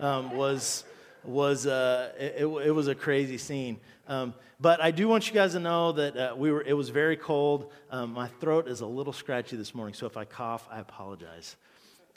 um, 0.00 0.36
was, 0.36 0.84
was 1.24 1.66
uh, 1.66 2.12
it, 2.18 2.42
it, 2.42 2.70
was 2.70 2.88
a 2.88 2.94
crazy 2.94 3.38
scene. 3.38 3.78
Um, 4.08 4.34
but 4.60 4.80
I 4.80 4.90
do 4.90 5.08
want 5.08 5.28
you 5.28 5.34
guys 5.34 5.52
to 5.52 5.60
know 5.60 5.92
that 5.92 6.16
uh, 6.16 6.34
we 6.36 6.52
were, 6.52 6.62
it 6.62 6.72
was 6.72 6.88
very 6.90 7.16
cold. 7.16 7.72
Um, 7.90 8.12
my 8.12 8.28
throat 8.40 8.68
is 8.68 8.80
a 8.80 8.86
little 8.86 9.12
scratchy 9.12 9.56
this 9.56 9.74
morning, 9.74 9.94
so 9.94 10.06
if 10.06 10.16
I 10.16 10.24
cough, 10.24 10.66
I 10.70 10.78
apologize. 10.80 11.56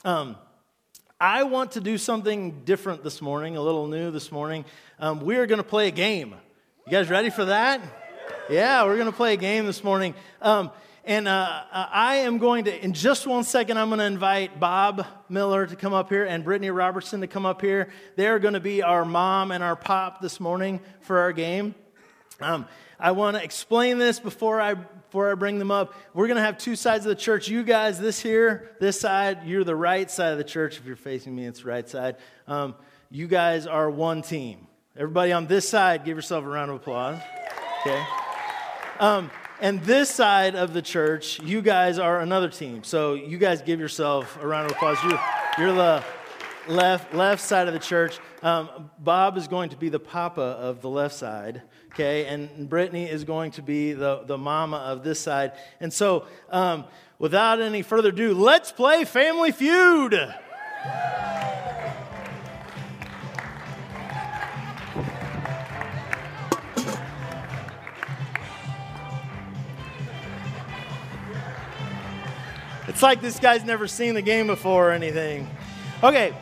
Um, 0.06 0.36
I 1.20 1.44
want 1.44 1.72
to 1.72 1.82
do 1.82 1.98
something 1.98 2.64
different 2.64 3.04
this 3.04 3.22
morning, 3.22 3.58
a 3.58 3.62
little 3.62 3.88
new 3.88 4.10
this 4.12 4.32
morning. 4.32 4.64
Um, 5.00 5.20
we 5.20 5.36
are 5.36 5.46
going 5.48 5.58
to 5.58 5.68
play 5.68 5.90
a 5.90 5.92
game. 5.92 6.34
You 6.86 6.92
guys 6.92 7.10
ready 7.10 7.30
for 7.30 7.46
that? 7.46 7.82
Yeah, 8.50 8.84
we're 8.86 8.96
going 8.96 9.12
to 9.12 9.16
play 9.16 9.34
a 9.34 9.38
game 9.38 9.66
this 9.66 9.84
morning. 9.84 10.16
And 11.06 11.28
uh, 11.28 11.64
I 11.72 12.18
am 12.18 12.38
going 12.38 12.66
to, 12.66 12.84
in 12.84 12.94
just 12.94 13.26
one 13.26 13.44
second, 13.44 13.78
I'm 13.78 13.90
going 13.90 14.00
to 14.00 14.06
invite 14.06 14.60
Bob 14.60 15.06
Miller 15.30 15.66
to 15.66 15.76
come 15.76 15.94
up 15.94 16.10
here 16.10 16.26
and 16.26 16.44
Brittany 16.44 16.72
Robertson 16.72 17.22
to 17.22 17.28
come 17.28 17.46
up 17.46 17.62
here. 17.62 17.90
They're 18.16 18.40
going 18.40 18.54
to 18.54 18.60
be 18.60 18.84
our 18.84 19.06
mom 19.06 19.52
and 19.52 19.64
our 19.64 19.76
pop 19.76 20.22
this 20.22 20.40
morning 20.40 20.82
for 21.02 21.20
our 21.20 21.32
game. 21.32 21.74
Um, 22.42 22.68
I 23.00 23.12
want 23.12 23.38
to 23.38 23.44
explain 23.44 23.98
this 23.98 24.20
before 24.20 24.60
I 24.60 24.74
before 24.74 25.32
I 25.32 25.34
bring 25.34 25.58
them 25.58 25.72
up. 25.72 25.96
We're 26.14 26.28
going 26.28 26.38
to 26.38 26.44
have 26.44 26.60
two 26.60 26.76
sides 26.76 27.04
of 27.04 27.10
the 27.10 27.16
church. 27.16 27.48
You 27.48 27.64
guys, 27.64 28.00
this 28.00 28.20
here, 28.20 28.76
this 28.80 29.00
side, 29.00 29.40
you're 29.46 29.64
the 29.64 29.76
right 29.76 30.10
side 30.12 30.34
of 30.34 30.38
the 30.38 30.44
church. 30.44 30.78
If 30.78 30.86
you're 30.86 30.96
facing 30.96 31.36
me, 31.36 31.48
it's 31.48 31.66
right 31.66 31.90
side. 31.90 32.18
Um, 32.48 32.76
you 33.10 33.28
guys 33.28 33.66
are 33.66 33.90
one 33.90 34.22
team. 34.22 34.68
Everybody 34.96 35.32
on 35.32 35.48
this 35.48 35.68
side, 35.68 36.06
give 36.06 36.16
yourself 36.16 36.46
a 36.46 36.48
round 36.48 36.70
of 36.70 36.78
applause. 36.78 37.20
Okay. 37.82 38.04
Um, 39.00 39.32
and 39.62 39.82
this 39.84 40.10
side 40.10 40.56
of 40.56 40.74
the 40.74 40.82
church, 40.82 41.40
you 41.42 41.62
guys 41.62 42.00
are 42.00 42.20
another 42.20 42.50
team. 42.50 42.84
So 42.84 43.14
you 43.14 43.38
guys 43.38 43.62
give 43.62 43.80
yourself 43.80 44.38
a 44.42 44.48
round 44.48 44.66
of 44.66 44.72
applause. 44.72 44.98
You, 45.04 45.20
you're 45.58 45.74
the 45.74 46.04
left 46.68 47.14
left 47.14 47.42
side 47.42 47.68
of 47.68 47.74
the 47.74 47.80
church. 47.80 48.20
Um, 48.42 48.90
Bob 49.00 49.38
is 49.38 49.48
going 49.48 49.70
to 49.70 49.78
be 49.78 49.90
the 49.90 50.00
papa 50.00 50.42
of 50.42 50.82
the 50.82 50.90
left 50.90 51.16
side 51.16 51.64
okay? 52.00 52.26
And 52.26 52.70
Brittany 52.70 53.10
is 53.10 53.24
going 53.24 53.52
to 53.52 53.62
be 53.62 53.94
the, 53.94 54.24
the 54.26 54.38
mama 54.38 54.78
of 54.78 55.04
this 55.04 55.20
side. 55.20 55.54
And 55.80 55.92
so, 55.92 56.26
um, 56.50 56.86
without 57.18 57.62
any 57.62 57.82
further 57.82 58.10
ado, 58.10 58.34
let's 58.34 58.72
play 58.72 59.04
Family 59.04 59.52
Feud. 59.52 60.34
It's 73.00 73.04
like 73.04 73.22
this 73.22 73.40
guy's 73.40 73.64
never 73.64 73.88
seen 73.88 74.14
the 74.14 74.22
game 74.22 74.48
before 74.48 74.90
or 74.90 74.92
anything. 74.92 75.48
Okay. 76.04 76.34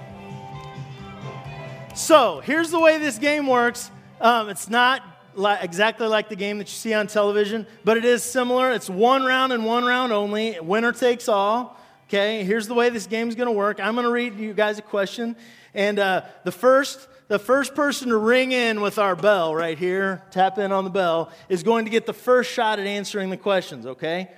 So 1.94 2.40
here's 2.40 2.72
the 2.72 2.80
way 2.80 2.98
this 2.98 3.20
game 3.20 3.46
works. 3.46 3.92
Um, 4.20 4.50
it's 4.50 4.68
not 4.68 5.04
like, 5.36 5.64
exactly 5.64 6.08
like 6.08 6.30
the 6.30 6.36
game 6.36 6.58
that 6.58 6.68
you 6.68 6.74
see 6.74 6.96
on 6.96 7.06
television, 7.06 7.68
but 7.84 7.96
it 7.96 8.06
is 8.06 8.24
similar. 8.24 8.72
It's 8.72 8.90
one 8.90 9.24
round 9.24 9.54
and 9.54 9.66
one 9.66 9.86
round 9.86 10.12
only. 10.12 10.60
Winner 10.60 10.92
takes 10.94 11.30
all. 11.30 11.80
Okay, 12.08 12.44
here's 12.44 12.68
the 12.68 12.74
way 12.74 12.90
this 12.90 13.06
game 13.06 13.30
is 13.30 13.36
going 13.36 13.50
to 13.50 13.56
work. 13.56 13.80
I'm 13.80 13.94
going 13.94 14.08
to 14.08 14.12
read 14.12 14.40
you 14.40 14.56
guys 14.56 14.80
a 14.80 14.82
question, 14.82 15.36
and 15.76 16.00
uh, 16.00 16.24
the 16.44 16.52
first 16.52 17.08
the 17.28 17.38
first 17.38 17.76
person 17.76 18.10
to 18.10 18.18
ring 18.18 18.52
in 18.52 18.82
with 18.82 18.98
our 18.98 19.16
bell 19.16 19.54
right 19.54 19.78
here, 19.78 20.24
tap 20.32 20.58
in 20.58 20.72
on 20.72 20.86
the 20.86 20.90
bell, 20.90 21.30
is 21.50 21.62
going 21.62 21.86
to 21.86 21.92
get 21.92 22.08
the 22.08 22.14
first 22.14 22.52
shot 22.52 22.80
at 22.80 22.88
answering 22.88 23.30
the 23.30 23.38
questions. 23.38 23.86
Okay, 23.86 24.32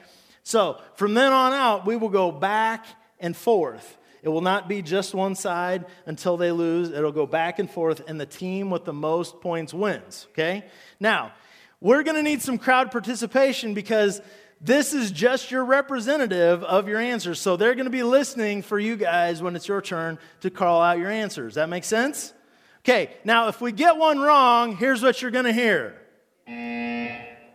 so 0.50 0.82
from 0.96 1.14
then 1.14 1.32
on 1.32 1.54
out, 1.54 1.86
we 1.86 1.96
will 1.96 2.10
go 2.10 2.32
back 2.32 2.88
and 3.20 3.38
forth. 3.38 4.00
It 4.24 4.30
will 4.30 4.42
not 4.42 4.68
be 4.68 4.82
just 4.82 5.14
one 5.14 5.36
side 5.36 5.86
until 6.08 6.38
they 6.38 6.52
lose. 6.52 6.90
It'll 6.90 7.12
go 7.12 7.28
back 7.28 7.60
and 7.60 7.70
forth, 7.70 8.02
and 8.08 8.20
the 8.20 8.26
team 8.26 8.72
with 8.72 8.84
the 8.84 8.92
most 8.92 9.42
points 9.42 9.76
wins. 9.76 10.26
Okay? 10.32 10.66
Now, 11.00 11.34
we're 11.80 12.02
going 12.02 12.16
to 12.16 12.24
need 12.24 12.42
some 12.42 12.58
crowd 12.58 12.90
participation 12.90 13.76
because 13.76 14.24
this 14.60 14.96
is 14.96 15.12
just 15.12 15.52
your 15.52 15.64
representative 15.64 16.64
of 16.64 16.88
your 16.88 17.00
answers. 17.00 17.40
So 17.40 17.56
they're 17.56 17.76
going 17.76 17.86
to 17.86 17.92
be 17.92 18.02
listening 18.02 18.64
for 18.64 18.80
you 18.80 18.96
guys 18.96 19.44
when 19.44 19.56
it's 19.56 19.68
your 19.68 19.84
turn 19.84 20.18
to 20.42 20.50
call 20.50 20.82
out 20.82 20.98
your 20.98 21.12
answers. 21.12 21.54
That 21.54 21.70
makes 21.70 21.86
sense? 21.86 22.34
Okay, 22.80 23.12
now 23.24 23.50
if 23.50 23.62
we 23.62 23.72
get 23.72 23.98
one 23.98 24.18
wrong, 24.18 24.78
here's 24.78 25.04
what 25.04 25.22
you're 25.22 25.30
going 25.30 25.46
to 25.46 25.54
hear. 25.54 25.96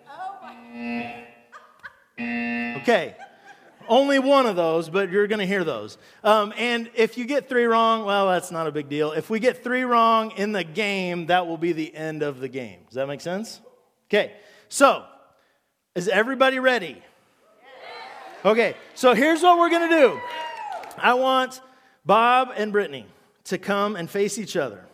Oh 0.08 0.38
Okay, 2.84 3.16
only 3.88 4.18
one 4.18 4.44
of 4.44 4.56
those, 4.56 4.90
but 4.90 5.10
you're 5.10 5.26
going 5.26 5.38
to 5.38 5.46
hear 5.46 5.64
those. 5.64 5.96
Um, 6.22 6.52
and 6.54 6.90
if 6.94 7.16
you 7.16 7.24
get 7.24 7.48
three 7.48 7.64
wrong, 7.64 8.04
well, 8.04 8.28
that's 8.28 8.50
not 8.50 8.66
a 8.66 8.70
big 8.70 8.90
deal. 8.90 9.12
If 9.12 9.30
we 9.30 9.40
get 9.40 9.64
three 9.64 9.84
wrong 9.84 10.32
in 10.32 10.52
the 10.52 10.64
game, 10.64 11.24
that 11.28 11.46
will 11.46 11.56
be 11.56 11.72
the 11.72 11.96
end 11.96 12.22
of 12.22 12.40
the 12.40 12.48
game. 12.48 12.80
Does 12.84 12.96
that 12.96 13.08
make 13.08 13.22
sense? 13.22 13.62
Okay, 14.10 14.34
so 14.68 15.02
is 15.94 16.08
everybody 16.08 16.58
ready? 16.58 17.02
Okay, 18.44 18.74
so 18.94 19.14
here's 19.14 19.40
what 19.40 19.58
we're 19.58 19.70
going 19.70 19.88
to 19.88 19.96
do 19.96 20.20
I 20.98 21.14
want 21.14 21.62
Bob 22.04 22.52
and 22.54 22.70
Brittany 22.70 23.06
to 23.44 23.56
come 23.56 23.96
and 23.96 24.10
face 24.10 24.38
each 24.38 24.58
other. 24.58 24.84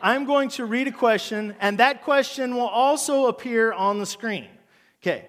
I'm 0.00 0.24
going 0.24 0.48
to 0.50 0.64
read 0.64 0.88
a 0.88 0.92
question, 0.92 1.54
and 1.60 1.76
that 1.80 2.02
question 2.02 2.54
will 2.54 2.62
also 2.62 3.26
appear 3.26 3.74
on 3.74 3.98
the 3.98 4.06
screen. 4.06 4.48
Okay, 5.02 5.26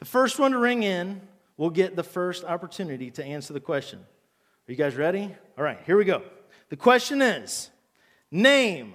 the 0.00 0.04
first 0.04 0.38
one 0.38 0.52
to 0.52 0.58
ring 0.58 0.82
in 0.82 1.22
will 1.56 1.70
get 1.70 1.96
the 1.96 2.02
first 2.02 2.44
opportunity 2.44 3.10
to 3.12 3.24
answer 3.24 3.52
the 3.52 3.60
question. 3.60 3.98
Are 3.98 4.72
you 4.72 4.76
guys 4.76 4.96
ready? 4.96 5.34
All 5.56 5.64
right, 5.64 5.78
here 5.86 5.96
we 5.96 6.04
go. 6.04 6.22
The 6.68 6.76
question 6.76 7.22
is 7.22 7.70
Name 8.30 8.94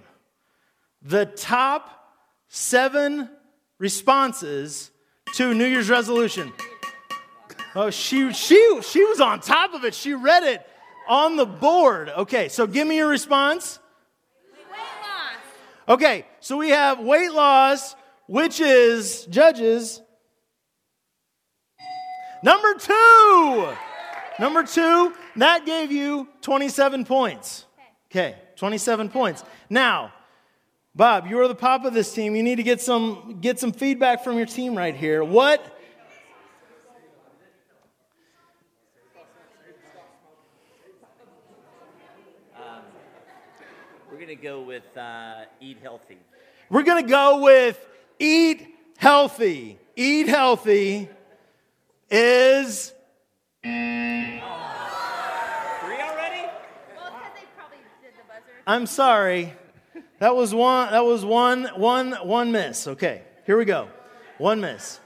the 1.01 1.25
top 1.25 2.15
seven 2.47 3.29
responses 3.79 4.91
to 5.33 5.53
New 5.53 5.65
Year's 5.65 5.89
resolution. 5.89 6.51
Oh, 7.73 7.89
she, 7.89 8.31
she, 8.33 8.81
she 8.81 9.03
was 9.05 9.21
on 9.21 9.39
top 9.39 9.73
of 9.73 9.85
it. 9.85 9.95
She 9.95 10.13
read 10.13 10.43
it 10.43 10.61
on 11.07 11.37
the 11.37 11.45
board. 11.45 12.09
Okay, 12.09 12.49
so 12.49 12.67
give 12.67 12.87
me 12.87 12.97
your 12.97 13.07
response. 13.07 13.79
Weight 14.53 14.77
loss. 14.77 15.95
Okay, 15.95 16.25
so 16.41 16.57
we 16.57 16.69
have 16.69 16.99
weight 16.99 17.31
loss, 17.31 17.95
which 18.27 18.59
is, 18.59 19.25
judges, 19.27 20.01
Number 22.43 22.73
two. 22.73 23.73
Number 24.39 24.63
two, 24.63 25.13
that 25.35 25.65
gave 25.65 25.91
you 25.91 26.27
27 26.41 27.05
points. 27.05 27.65
Okay, 28.09 28.35
27 28.55 29.09
points. 29.09 29.43
Now, 29.69 30.11
Bob, 30.95 31.27
you 31.27 31.39
are 31.39 31.47
the 31.47 31.55
pop 31.55 31.85
of 31.85 31.93
this 31.93 32.11
team. 32.11 32.35
You 32.35 32.41
need 32.41 32.55
to 32.55 32.63
get 32.63 32.81
some 32.81 33.37
get 33.39 33.59
some 33.59 33.71
feedback 33.71 34.23
from 34.23 34.37
your 34.37 34.47
team 34.47 34.75
right 34.75 34.95
here. 34.95 35.23
What 35.23 35.63
um, 42.57 42.81
we're 44.09 44.17
going 44.17 44.27
to 44.27 44.35
go 44.35 44.63
with 44.63 44.97
uh, 44.97 45.43
eat 45.61 45.77
healthy. 45.81 46.17
We're 46.69 46.83
going 46.83 47.03
to 47.03 47.09
go 47.09 47.41
with 47.41 47.79
eat 48.19 48.67
healthy. 48.97 49.77
Eat 49.95 50.27
healthy 50.27 51.09
is. 52.11 52.93
Three 53.63 53.71
already? 53.71 56.49
Well, 56.95 57.13
they 57.33 57.45
probably 57.55 57.77
did 58.01 58.13
the 58.13 58.27
buzzer. 58.27 58.51
I'm 58.67 58.85
sorry. 58.85 59.53
That 60.19 60.35
was 60.35 60.53
one. 60.53 60.91
That 60.91 61.05
was 61.05 61.23
one. 61.23 61.69
One. 61.77 62.11
One 62.11 62.51
miss. 62.51 62.87
Okay. 62.87 63.23
Here 63.45 63.57
we 63.57 63.63
go. 63.63 63.87
One 64.37 64.59
miss. 64.59 64.99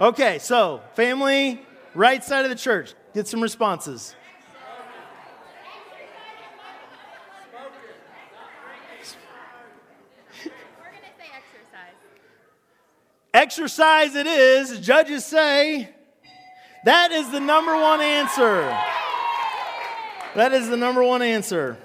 Okay. 0.00 0.40
So 0.40 0.80
family, 0.94 1.64
right 1.94 2.24
side 2.24 2.44
of 2.44 2.50
the 2.50 2.56
church. 2.56 2.94
Get 3.14 3.28
some 3.28 3.40
responses. 3.40 4.15
Exercise 13.36 14.14
it 14.14 14.26
is, 14.26 14.80
judges 14.80 15.22
say. 15.22 15.90
That 16.86 17.12
is 17.12 17.30
the 17.30 17.38
number 17.38 17.76
one 17.76 18.00
answer. 18.00 18.62
That 20.34 20.54
is 20.54 20.70
the 20.70 20.76
number 20.78 21.02
one 21.02 21.20
answer. 21.20 21.76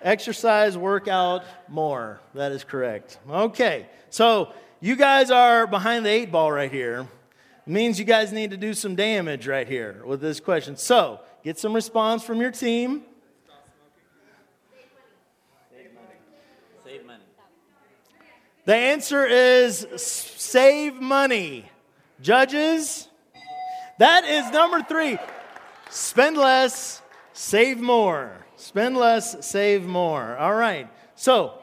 Exercise, 0.00 0.78
work 0.78 1.06
out 1.06 1.44
more. 1.68 2.18
That 2.32 2.52
is 2.52 2.64
correct. 2.64 3.18
Okay, 3.28 3.88
so 4.08 4.54
you 4.80 4.96
guys 4.96 5.30
are 5.30 5.66
behind 5.66 6.06
the 6.06 6.08
eight 6.08 6.32
ball 6.32 6.50
right 6.50 6.72
here. 6.72 7.06
It 7.66 7.70
means 7.70 7.98
you 7.98 8.06
guys 8.06 8.32
need 8.32 8.52
to 8.52 8.56
do 8.56 8.72
some 8.72 8.94
damage 8.94 9.46
right 9.46 9.68
here 9.68 10.02
with 10.06 10.22
this 10.22 10.40
question. 10.40 10.78
So 10.78 11.20
get 11.44 11.58
some 11.58 11.74
response 11.74 12.24
from 12.24 12.40
your 12.40 12.52
team. 12.52 13.02
The 18.66 18.74
answer 18.74 19.26
is 19.26 19.86
save 19.96 20.94
money. 20.94 21.64
Judges, 22.20 23.08
that 23.98 24.24
is 24.24 24.50
number 24.52 24.82
three. 24.82 25.18
Spend 25.88 26.36
less, 26.36 27.00
save 27.32 27.80
more. 27.80 28.46
Spend 28.56 28.96
less, 28.96 29.44
save 29.46 29.86
more. 29.86 30.36
All 30.36 30.54
right. 30.54 30.88
So, 31.14 31.54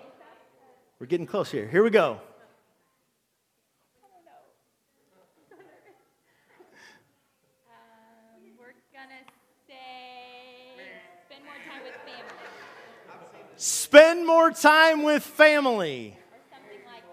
we're 1.00 1.06
getting 1.06 1.28
close 1.28 1.52
here. 1.52 1.68
Here 1.68 1.84
we 1.84 1.92
go. 1.92 2.20
Um, 7.70 8.52
we're 8.60 8.74
gonna 8.94 9.22
say 9.68 10.74
spend 11.28 11.44
more 11.46 11.54
time 11.68 11.84
with 11.84 11.96
family. 12.06 12.34
spend 13.56 14.26
more 14.28 14.52
time 14.52 15.04
with 15.04 15.24
family 15.24 16.18
Spend 16.18 16.18
more 16.18 16.18
time 16.18 16.18
with 16.18 16.18
family. 16.18 16.18
or 16.32 16.40
something 16.52 16.82
like 16.86 17.04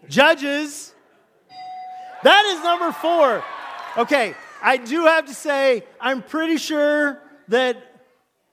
that. 0.00 0.01
Judges. 0.12 0.92
That 2.22 2.44
is 2.44 2.62
number 2.62 2.92
four. 2.92 3.42
Okay, 3.96 4.34
I 4.62 4.76
do 4.76 5.06
have 5.06 5.26
to 5.26 5.34
say, 5.34 5.84
I'm 5.98 6.22
pretty 6.22 6.58
sure 6.58 7.18
that 7.48 7.78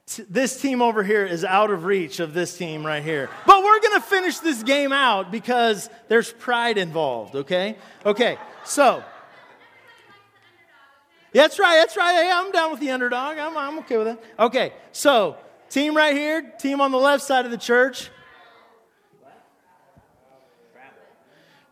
t- 0.08 0.24
this 0.30 0.60
team 0.62 0.82
over 0.82 1.04
here 1.04 1.26
is 1.26 1.44
out 1.44 1.70
of 1.70 1.84
reach 1.84 2.22
of 2.22 2.34
this 2.34 2.58
team 2.58 2.86
right 2.86 3.04
here. 3.04 3.30
But 3.46 3.62
we're 3.62 3.82
going 3.82 4.00
to 4.00 4.08
finish 4.08 4.40
this 4.40 4.64
game 4.64 4.94
out 4.94 5.32
because 5.32 5.90
there's 6.08 6.32
pride 6.32 6.78
involved, 6.78 7.36
okay? 7.36 7.76
Okay, 8.06 8.38
so. 8.64 9.04
That's 11.34 11.60
right, 11.60 11.76
that's 11.76 11.98
right. 11.98 12.14
Hey, 12.14 12.32
I'm 12.34 12.54
down 12.54 12.72
with 12.72 12.80
the 12.80 12.92
underdog. 12.92 13.38
I'm, 13.38 13.58
I'm 13.58 13.80
okay 13.80 13.98
with 13.98 14.08
that. 14.08 14.24
Okay, 14.40 14.72
so 14.94 15.36
team 15.70 15.96
right 15.96 16.16
here, 16.16 16.54
team 16.58 16.80
on 16.80 16.92
the 16.92 16.98
left 16.98 17.24
side 17.24 17.44
of 17.44 17.52
the 17.52 17.58
church. 17.58 18.10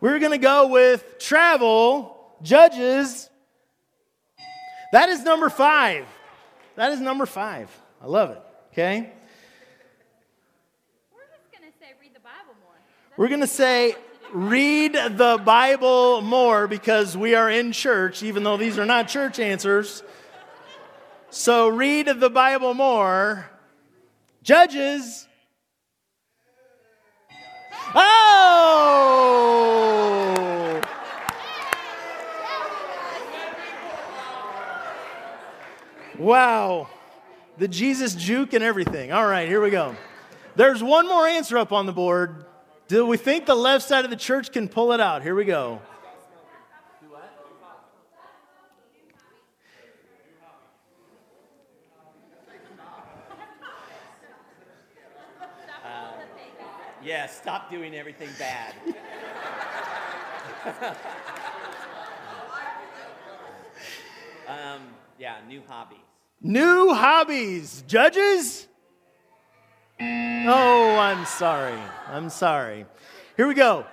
We're 0.00 0.18
going 0.20 0.32
to 0.32 0.38
go 0.38 0.68
with 0.68 1.18
travel, 1.18 2.16
judges. 2.42 3.28
That 4.92 5.08
is 5.08 5.22
number 5.22 5.50
five. 5.50 6.06
That 6.76 6.92
is 6.92 7.00
number 7.00 7.26
five. 7.26 7.68
I 8.00 8.06
love 8.06 8.30
it. 8.30 8.42
Okay? 8.72 9.12
We're 11.12 11.20
just 11.36 11.52
gonna 11.52 11.72
say 11.80 11.94
read 12.00 12.14
the 12.14 12.20
Bible 12.20 12.54
more. 12.62 12.74
That's 13.08 13.18
We're 13.18 13.28
going 13.28 13.40
to 13.40 13.46
say 13.46 13.96
read 14.32 14.92
the 14.92 15.40
Bible 15.44 16.20
more 16.22 16.68
because 16.68 17.16
we 17.16 17.34
are 17.34 17.50
in 17.50 17.72
church, 17.72 18.22
even 18.22 18.44
though 18.44 18.56
these 18.56 18.78
are 18.78 18.86
not 18.86 19.08
church 19.08 19.38
answers. 19.40 20.02
So 21.30 21.68
read 21.68 22.06
the 22.06 22.30
Bible 22.30 22.74
more. 22.74 23.50
Judges. 24.42 25.27
Oh! 27.94 28.08
Wow. 36.18 36.88
The 37.58 37.68
Jesus 37.68 38.14
juke 38.14 38.52
and 38.52 38.62
everything. 38.62 39.12
All 39.12 39.26
right, 39.26 39.48
here 39.48 39.60
we 39.60 39.70
go. 39.70 39.96
There's 40.56 40.82
one 40.82 41.06
more 41.06 41.26
answer 41.26 41.56
up 41.56 41.72
on 41.72 41.86
the 41.86 41.92
board. 41.92 42.44
Do 42.88 43.06
we 43.06 43.16
think 43.16 43.46
the 43.46 43.54
left 43.54 43.86
side 43.86 44.04
of 44.04 44.10
the 44.10 44.16
church 44.16 44.50
can 44.52 44.68
pull 44.68 44.92
it 44.92 45.00
out? 45.00 45.22
Here 45.22 45.34
we 45.34 45.44
go. 45.44 45.80
Yeah, 57.08 57.26
stop 57.26 57.70
doing 57.70 57.94
everything 57.94 58.28
bad. 58.38 58.74
um, 64.46 64.82
yeah, 65.18 65.36
new 65.48 65.62
hobbies. 65.66 65.96
New 66.42 66.92
hobbies. 66.92 67.82
Judges? 67.86 68.68
Oh, 69.98 70.98
I'm 71.00 71.24
sorry. 71.24 71.80
I'm 72.08 72.28
sorry. 72.28 72.84
Here 73.38 73.48
we 73.48 73.54
go. 73.54 73.86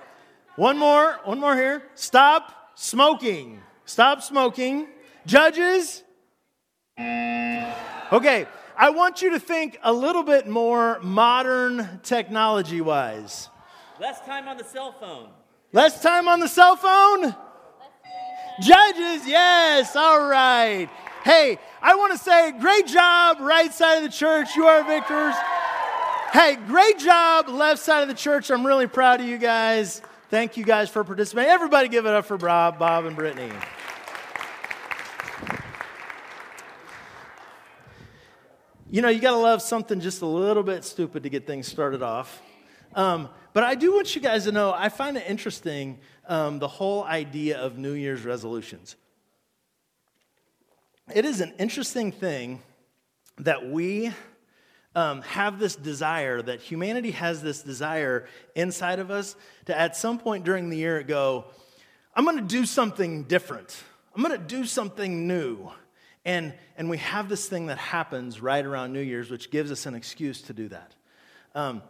One 0.56 0.76
more. 0.76 1.18
One 1.24 1.40
more 1.40 1.56
here. 1.56 1.84
Stop 1.94 2.72
smoking. 2.74 3.62
Stop 3.86 4.20
smoking. 4.20 4.88
Judges? 5.24 6.02
Okay. 6.98 8.46
I 8.78 8.90
want 8.90 9.22
you 9.22 9.30
to 9.30 9.40
think 9.40 9.78
a 9.82 9.92
little 9.92 10.22
bit 10.22 10.46
more 10.46 11.00
modern 11.00 12.00
technology 12.02 12.80
wise. 12.80 13.48
Less 13.98 14.20
time 14.26 14.48
on 14.48 14.58
the 14.58 14.64
cell 14.64 14.92
phone. 14.92 15.30
Less 15.72 16.02
time 16.02 16.28
on 16.28 16.40
the 16.40 16.48
cell 16.48 16.76
phone? 16.76 17.34
Judges, 18.60 19.26
yes, 19.26 19.96
all 19.96 20.28
right. 20.28 20.88
Hey, 21.24 21.58
I 21.82 21.94
want 21.94 22.12
to 22.12 22.18
say 22.18 22.52
great 22.52 22.86
job, 22.86 23.38
right 23.40 23.72
side 23.72 23.96
of 23.96 24.02
the 24.02 24.10
church. 24.10 24.54
You 24.56 24.66
are 24.66 24.84
victors. 24.84 25.34
Hey, 26.32 26.56
great 26.66 26.98
job, 26.98 27.48
left 27.48 27.82
side 27.82 28.02
of 28.02 28.08
the 28.08 28.14
church. 28.14 28.50
I'm 28.50 28.66
really 28.66 28.86
proud 28.86 29.20
of 29.20 29.26
you 29.26 29.38
guys. 29.38 30.02
Thank 30.28 30.56
you 30.56 30.64
guys 30.64 30.90
for 30.90 31.02
participating. 31.04 31.50
Everybody 31.50 31.88
give 31.88 32.04
it 32.04 32.12
up 32.12 32.26
for 32.26 32.36
Bob, 32.36 32.78
Bob, 32.78 33.06
and 33.06 33.16
Brittany. 33.16 33.50
You 38.88 39.02
know, 39.02 39.08
you 39.08 39.18
got 39.18 39.32
to 39.32 39.38
love 39.38 39.62
something 39.62 39.98
just 39.98 40.22
a 40.22 40.26
little 40.26 40.62
bit 40.62 40.84
stupid 40.84 41.24
to 41.24 41.28
get 41.28 41.44
things 41.44 41.66
started 41.66 42.02
off. 42.02 42.40
Um, 42.94 43.28
but 43.52 43.64
I 43.64 43.74
do 43.74 43.92
want 43.92 44.14
you 44.14 44.22
guys 44.22 44.44
to 44.44 44.52
know 44.52 44.72
I 44.72 44.90
find 44.90 45.16
it 45.16 45.24
interesting 45.26 45.98
um, 46.28 46.60
the 46.60 46.68
whole 46.68 47.02
idea 47.02 47.58
of 47.58 47.78
New 47.78 47.94
Year's 47.94 48.24
resolutions. 48.24 48.94
It 51.12 51.24
is 51.24 51.40
an 51.40 51.52
interesting 51.58 52.12
thing 52.12 52.62
that 53.38 53.68
we 53.68 54.12
um, 54.94 55.22
have 55.22 55.58
this 55.58 55.74
desire, 55.74 56.40
that 56.42 56.60
humanity 56.60 57.10
has 57.10 57.42
this 57.42 57.62
desire 57.62 58.28
inside 58.54 59.00
of 59.00 59.10
us 59.10 59.34
to 59.64 59.76
at 59.76 59.96
some 59.96 60.16
point 60.16 60.44
during 60.44 60.70
the 60.70 60.76
year 60.76 61.02
go, 61.02 61.46
I'm 62.14 62.24
going 62.24 62.36
to 62.36 62.42
do 62.42 62.64
something 62.64 63.24
different. 63.24 63.82
I'm 64.14 64.22
going 64.22 64.40
to 64.40 64.46
do 64.46 64.64
something 64.64 65.26
new. 65.26 65.72
And, 66.26 66.54
and 66.76 66.90
we 66.90 66.98
have 66.98 67.28
this 67.28 67.48
thing 67.48 67.66
that 67.66 67.78
happens 67.78 68.40
right 68.42 68.66
around 68.66 68.92
New 68.92 69.00
Year's, 69.00 69.30
which 69.30 69.50
gives 69.50 69.70
us 69.70 69.86
an 69.86 69.94
excuse 69.94 70.42
to 70.42 70.52
do 70.52 70.68
that. 70.68 70.92
Um, 71.54 71.82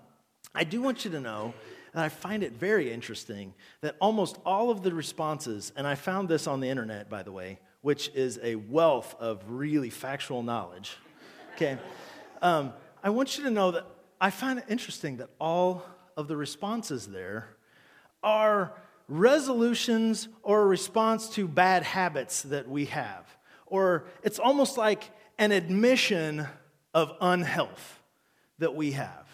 I 0.55 0.63
do 0.63 0.83
want 0.83 1.07
you 1.07 1.11
to 1.13 1.21
know 1.21 1.55
that 1.95 2.05
I 2.05 2.11
find 2.11 2.43
it 2.43 2.53
very 2.53 2.93
interesting 2.93 3.55
that 3.81 3.97
almost 3.99 4.39
all 4.45 4.71
of 4.71 4.83
the 4.83 4.93
responses, 4.93 5.73
and 5.75 5.87
I 5.87 5.95
found 5.95 6.29
this 6.29 6.47
on 6.47 6.61
the 6.61 6.69
internet, 6.69 7.09
by 7.09 7.23
the 7.23 7.33
way, 7.33 7.59
which 7.81 8.11
is 8.15 8.39
a 8.43 8.57
wealth 8.57 9.17
of 9.19 9.43
really 9.49 9.89
factual 9.89 10.43
knowledge, 10.43 10.99
okay? 11.55 11.79
Um, 12.43 12.75
I 13.03 13.09
want 13.11 13.39
you 13.39 13.45
to 13.45 13.51
know 13.51 13.71
that 13.71 13.87
I 14.21 14.29
find 14.29 14.59
it 14.59 14.67
interesting 14.69 15.17
that 15.17 15.31
all 15.41 15.83
of 16.15 16.29
the 16.29 16.37
responses 16.37 17.07
there 17.07 17.49
are 18.23 18.75
resolutions 19.09 20.29
or 20.43 20.63
a 20.63 20.67
response 20.67 21.31
to 21.31 21.49
bad 21.49 21.85
habits 21.85 22.43
that 22.43 22.69
we 22.69 22.87
have. 22.87 23.36
Or 23.67 24.07
it's 24.23 24.39
almost 24.39 24.79
like 24.79 25.11
an 25.39 25.53
admission 25.53 26.47
of 26.95 27.13
unhealth 27.21 28.01
that 28.59 28.75
we 28.75 28.93
have. 28.93 29.27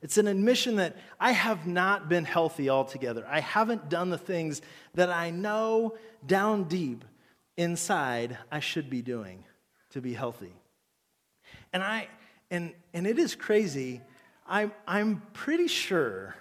It's 0.00 0.18
an 0.18 0.28
admission 0.28 0.76
that 0.76 0.96
I 1.18 1.32
have 1.32 1.66
not 1.66 2.08
been 2.08 2.24
healthy 2.24 2.70
altogether. 2.70 3.26
I 3.28 3.40
haven't 3.40 3.88
done 3.88 4.10
the 4.10 4.18
things 4.18 4.62
that 4.94 5.10
I 5.10 5.30
know 5.30 5.96
down 6.24 6.64
deep 6.64 7.04
inside 7.56 8.38
I 8.52 8.60
should 8.60 8.88
be 8.88 9.02
doing 9.02 9.44
to 9.90 10.00
be 10.00 10.14
healthy. 10.14 10.52
And 11.72 11.82
I 11.82 12.08
and 12.50 12.72
and 12.94 13.06
it 13.06 13.18
is 13.18 13.34
crazy. 13.34 14.00
I'm 14.46 14.72
I'm 14.86 15.22
pretty 15.32 15.66
sure 15.66 16.36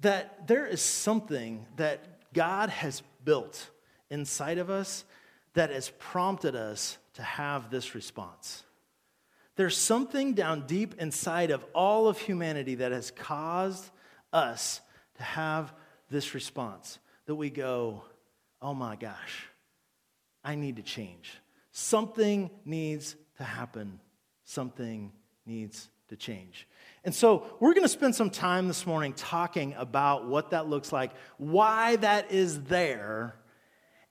that 0.00 0.48
there 0.48 0.66
is 0.66 0.80
something 0.80 1.66
that 1.76 2.32
God 2.32 2.70
has 2.70 3.02
built 3.24 3.70
inside 4.10 4.58
of 4.58 4.70
us 4.70 5.04
that 5.54 5.70
has 5.70 5.90
prompted 5.98 6.54
us 6.54 6.98
to 7.14 7.22
have 7.22 7.70
this 7.70 7.94
response. 7.94 8.62
There's 9.56 9.76
something 9.76 10.34
down 10.34 10.66
deep 10.66 10.94
inside 10.98 11.50
of 11.50 11.64
all 11.74 12.08
of 12.08 12.18
humanity 12.18 12.76
that 12.76 12.92
has 12.92 13.10
caused 13.10 13.90
us 14.32 14.80
to 15.16 15.22
have 15.22 15.72
this 16.10 16.34
response 16.34 16.98
that 17.26 17.34
we 17.34 17.50
go, 17.50 18.02
oh 18.62 18.74
my 18.74 18.96
gosh, 18.96 19.46
I 20.42 20.54
need 20.54 20.76
to 20.76 20.82
change. 20.82 21.32
Something 21.72 22.50
needs 22.64 23.16
to 23.36 23.44
happen. 23.44 24.00
Something 24.44 25.12
needs 25.46 25.88
to 26.08 26.16
change. 26.16 26.66
And 27.04 27.14
so 27.14 27.44
we're 27.60 27.72
going 27.72 27.84
to 27.84 27.88
spend 27.88 28.14
some 28.14 28.30
time 28.30 28.66
this 28.66 28.86
morning 28.86 29.12
talking 29.12 29.74
about 29.76 30.26
what 30.26 30.50
that 30.50 30.68
looks 30.68 30.92
like, 30.92 31.12
why 31.38 31.96
that 31.96 32.32
is 32.32 32.62
there, 32.64 33.34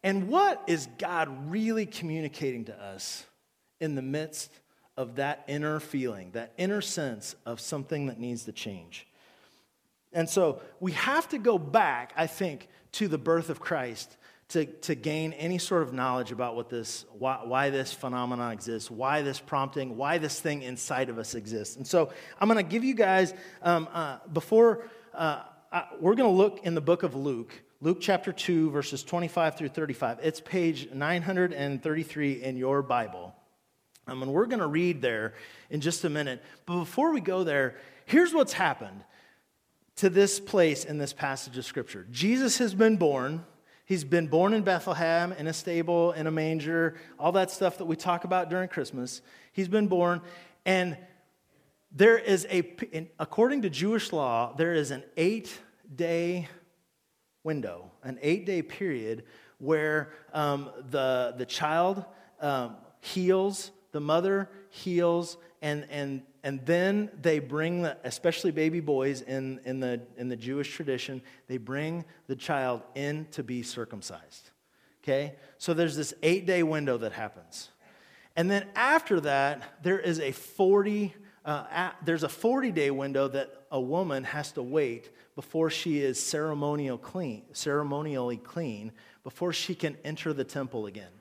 and 0.04 0.28
what 0.28 0.64
is 0.68 0.88
God 0.98 1.52
really 1.52 1.86
communicating 1.86 2.66
to 2.66 2.82
us 2.82 3.26
in 3.80 3.96
the 3.96 4.02
midst 4.02 4.52
of 4.98 5.16
that 5.16 5.44
inner 5.48 5.80
feeling, 5.80 6.32
that 6.32 6.54
inner 6.58 6.82
sense 6.82 7.36
of 7.46 7.60
something 7.60 8.08
that 8.08 8.20
needs 8.20 8.46
to 8.46 8.52
change. 8.52 9.08
And 10.12 10.30
so 10.30 10.62
we 10.80 10.94
have 10.94 11.30
to 11.30 11.38
go 11.38 11.58
back, 11.58 12.14
I 12.18 12.28
think, 12.28 12.68
to 12.94 13.08
the 13.08 13.18
birth 13.18 13.50
of 13.50 13.60
Christ 13.60 14.18
to, 14.50 14.66
to 14.66 14.96
gain 14.96 15.34
any 15.34 15.60
sort 15.60 15.84
of 15.84 15.94
knowledge 15.94 16.32
about 16.32 16.56
what 16.56 16.70
this, 16.70 17.06
why, 17.18 17.42
why 17.44 17.70
this 17.70 17.94
phenomenon 17.94 18.52
exists, 18.52 18.90
why 18.90 19.22
this 19.22 19.40
prompting, 19.40 19.96
why 19.96 20.18
this 20.18 20.40
thing 20.40 20.64
inside 20.64 21.10
of 21.10 21.20
us 21.20 21.36
exists. 21.36 21.76
And 21.76 21.86
so 21.86 22.12
I'm 22.42 22.48
going 22.48 22.58
to 22.58 22.70
give 22.70 22.84
you 22.84 22.96
guys, 22.96 23.34
um, 23.62 23.88
uh, 23.94 24.18
before, 24.34 24.90
uh, 25.14 25.44
I, 25.72 25.86
we're 26.00 26.16
going 26.16 26.30
to 26.30 26.36
look 26.36 26.66
in 26.66 26.74
the 26.74 26.82
book 26.82 27.04
of 27.04 27.16
Luke, 27.16 27.54
Luke 27.82 28.00
chapter 28.02 28.34
2, 28.34 28.72
verses 28.72 29.04
25 29.04 29.56
through 29.56 29.70
35. 29.70 30.20
It's 30.22 30.42
page 30.42 30.90
933 30.92 32.44
in 32.44 32.58
your 32.58 32.82
Bible. 32.82 33.34
And 34.06 34.34
we're 34.34 34.48
going 34.48 34.60
to 34.60 34.68
read 34.68 35.02
there 35.02 35.34
in 35.70 35.80
just 35.80 36.04
a 36.04 36.10
minute. 36.10 36.44
But 36.66 36.80
before 36.80 37.14
we 37.14 37.22
go 37.22 37.46
there, 37.46 37.78
here's 38.06 38.34
what's 38.34 38.52
happened 38.52 39.06
to 39.96 40.10
this 40.10 40.42
place 40.42 40.84
in 40.84 40.98
this 40.98 41.14
passage 41.14 41.58
of 41.58 41.64
Scripture 41.64 42.06
Jesus 42.12 42.58
has 42.58 42.74
been 42.74 42.98
born. 42.98 43.46
He's 43.86 44.04
been 44.04 44.28
born 44.28 44.54
in 44.54 44.64
Bethlehem, 44.64 45.32
in 45.32 45.48
a 45.48 45.54
stable, 45.54 46.12
in 46.12 46.28
a 46.28 46.32
manger, 46.32 46.96
all 47.18 47.32
that 47.32 47.50
stuff 47.50 47.78
that 47.78 47.86
we 47.86 47.96
talk 47.96 48.26
about 48.26 48.50
during 48.50 48.68
Christmas. 48.68 49.22
He's 49.54 49.70
been 49.70 49.88
born. 49.88 50.22
And 50.66 50.98
there 51.94 52.18
is 52.18 52.46
a, 52.52 53.08
according 53.18 53.62
to 53.62 53.70
Jewish 53.70 54.12
law, 54.12 54.54
there 54.58 54.74
is 54.74 54.92
an 54.92 55.04
eight 55.16 55.58
day 55.96 56.50
window, 57.44 57.92
an 58.04 58.20
eight 58.22 58.46
day 58.46 58.62
period 58.62 59.24
where 59.58 60.12
um, 60.34 60.70
the, 60.90 61.34
the 61.38 61.46
child 61.46 62.06
um, 62.42 62.76
heals, 63.02 63.72
the 63.92 64.00
mother 64.00 64.50
heals, 64.70 65.38
and, 65.62 65.86
and 65.90 66.22
and 66.44 66.66
then 66.66 67.10
they 67.22 67.40
bring, 67.40 67.82
the, 67.82 67.98
especially 68.04 68.52
baby 68.52 68.80
boys 68.80 69.22
in, 69.22 69.60
in, 69.66 69.80
the, 69.80 70.02
in 70.18 70.30
the 70.30 70.36
Jewish 70.36 70.74
tradition, 70.74 71.22
they 71.48 71.58
bring 71.58 72.06
the 72.28 72.36
child 72.36 72.82
in 72.96 73.28
to 73.32 73.44
be 73.44 73.62
circumcised. 73.62 74.52
Okay? 75.04 75.36
So 75.58 75.74
there's 75.74 75.96
this 75.96 76.14
eight 76.24 76.46
day 76.46 76.64
window 76.64 76.98
that 77.00 77.12
happens. 77.12 77.70
And 78.36 78.50
then 78.50 78.68
after 78.76 79.20
that, 79.22 79.84
there 79.84 80.00
is 80.00 80.20
a 80.20 80.32
40, 80.32 81.14
uh, 81.46 81.66
at, 81.72 81.96
there's 82.04 82.24
a 82.24 82.30
40 82.30 82.72
day 82.72 82.92
window 82.92 83.28
that 83.28 83.66
a 83.72 83.80
woman 83.80 84.24
has 84.24 84.52
to 84.54 84.64
wait 84.64 85.10
before 85.36 85.70
she 85.70 86.00
is 86.00 86.22
ceremonial 86.22 86.98
clean, 86.98 87.44
ceremonially 87.54 88.38
clean, 88.38 88.92
before 89.24 89.54
she 89.54 89.76
can 89.76 89.98
enter 90.04 90.34
the 90.34 90.44
temple 90.44 90.86
again. 90.86 91.12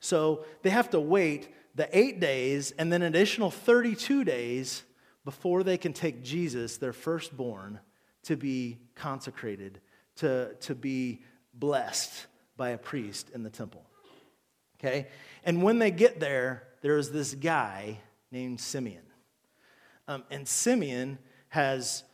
So 0.00 0.44
they 0.62 0.70
have 0.70 0.90
to 0.90 1.00
wait 1.00 1.48
the 1.74 1.88
eight 1.96 2.20
days 2.20 2.72
and 2.72 2.92
then 2.92 3.02
an 3.02 3.14
additional 3.14 3.50
32 3.50 4.24
days 4.24 4.82
before 5.24 5.62
they 5.62 5.78
can 5.78 5.92
take 5.92 6.22
Jesus, 6.22 6.76
their 6.76 6.92
firstborn, 6.92 7.80
to 8.24 8.36
be 8.36 8.78
consecrated, 8.94 9.80
to, 10.16 10.54
to 10.60 10.74
be 10.74 11.22
blessed 11.54 12.26
by 12.56 12.70
a 12.70 12.78
priest 12.78 13.30
in 13.34 13.42
the 13.42 13.50
temple. 13.50 13.84
Okay? 14.78 15.08
And 15.44 15.62
when 15.62 15.78
they 15.78 15.90
get 15.90 16.20
there, 16.20 16.64
there 16.82 16.98
is 16.98 17.10
this 17.10 17.34
guy 17.34 17.98
named 18.30 18.60
Simeon. 18.60 19.03
Um, 20.06 20.24
and 20.30 20.46
Simeon 20.46 21.18
has 21.48 22.04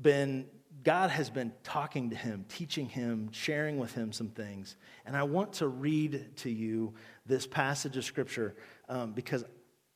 been, 0.00 0.46
God 0.82 1.10
has 1.10 1.30
been 1.30 1.52
talking 1.62 2.10
to 2.10 2.16
him, 2.16 2.44
teaching 2.48 2.88
him, 2.88 3.30
sharing 3.32 3.78
with 3.78 3.94
him 3.94 4.12
some 4.12 4.28
things. 4.28 4.76
And 5.06 5.16
I 5.16 5.22
want 5.22 5.54
to 5.54 5.68
read 5.68 6.36
to 6.38 6.50
you 6.50 6.94
this 7.26 7.46
passage 7.46 7.96
of 7.96 8.04
scripture 8.04 8.56
um, 8.88 9.12
because 9.12 9.44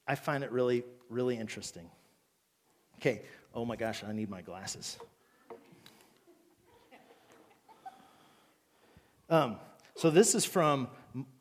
I 0.07 0.15
find 0.15 0.45
it 0.45 0.53
really, 0.53 0.85
really 1.09 1.37
interesting. 1.37 1.91
Okay, 2.97 3.23
oh 3.53 3.65
my 3.65 3.77
gosh, 3.77 4.05
I 4.05 4.13
need 4.13 4.31
my 4.31 4.43
glasses. 4.43 4.99
Um, 9.31 9.57
so 9.97 10.11
this 10.11 10.35
is 10.35 10.45
from 10.45 10.89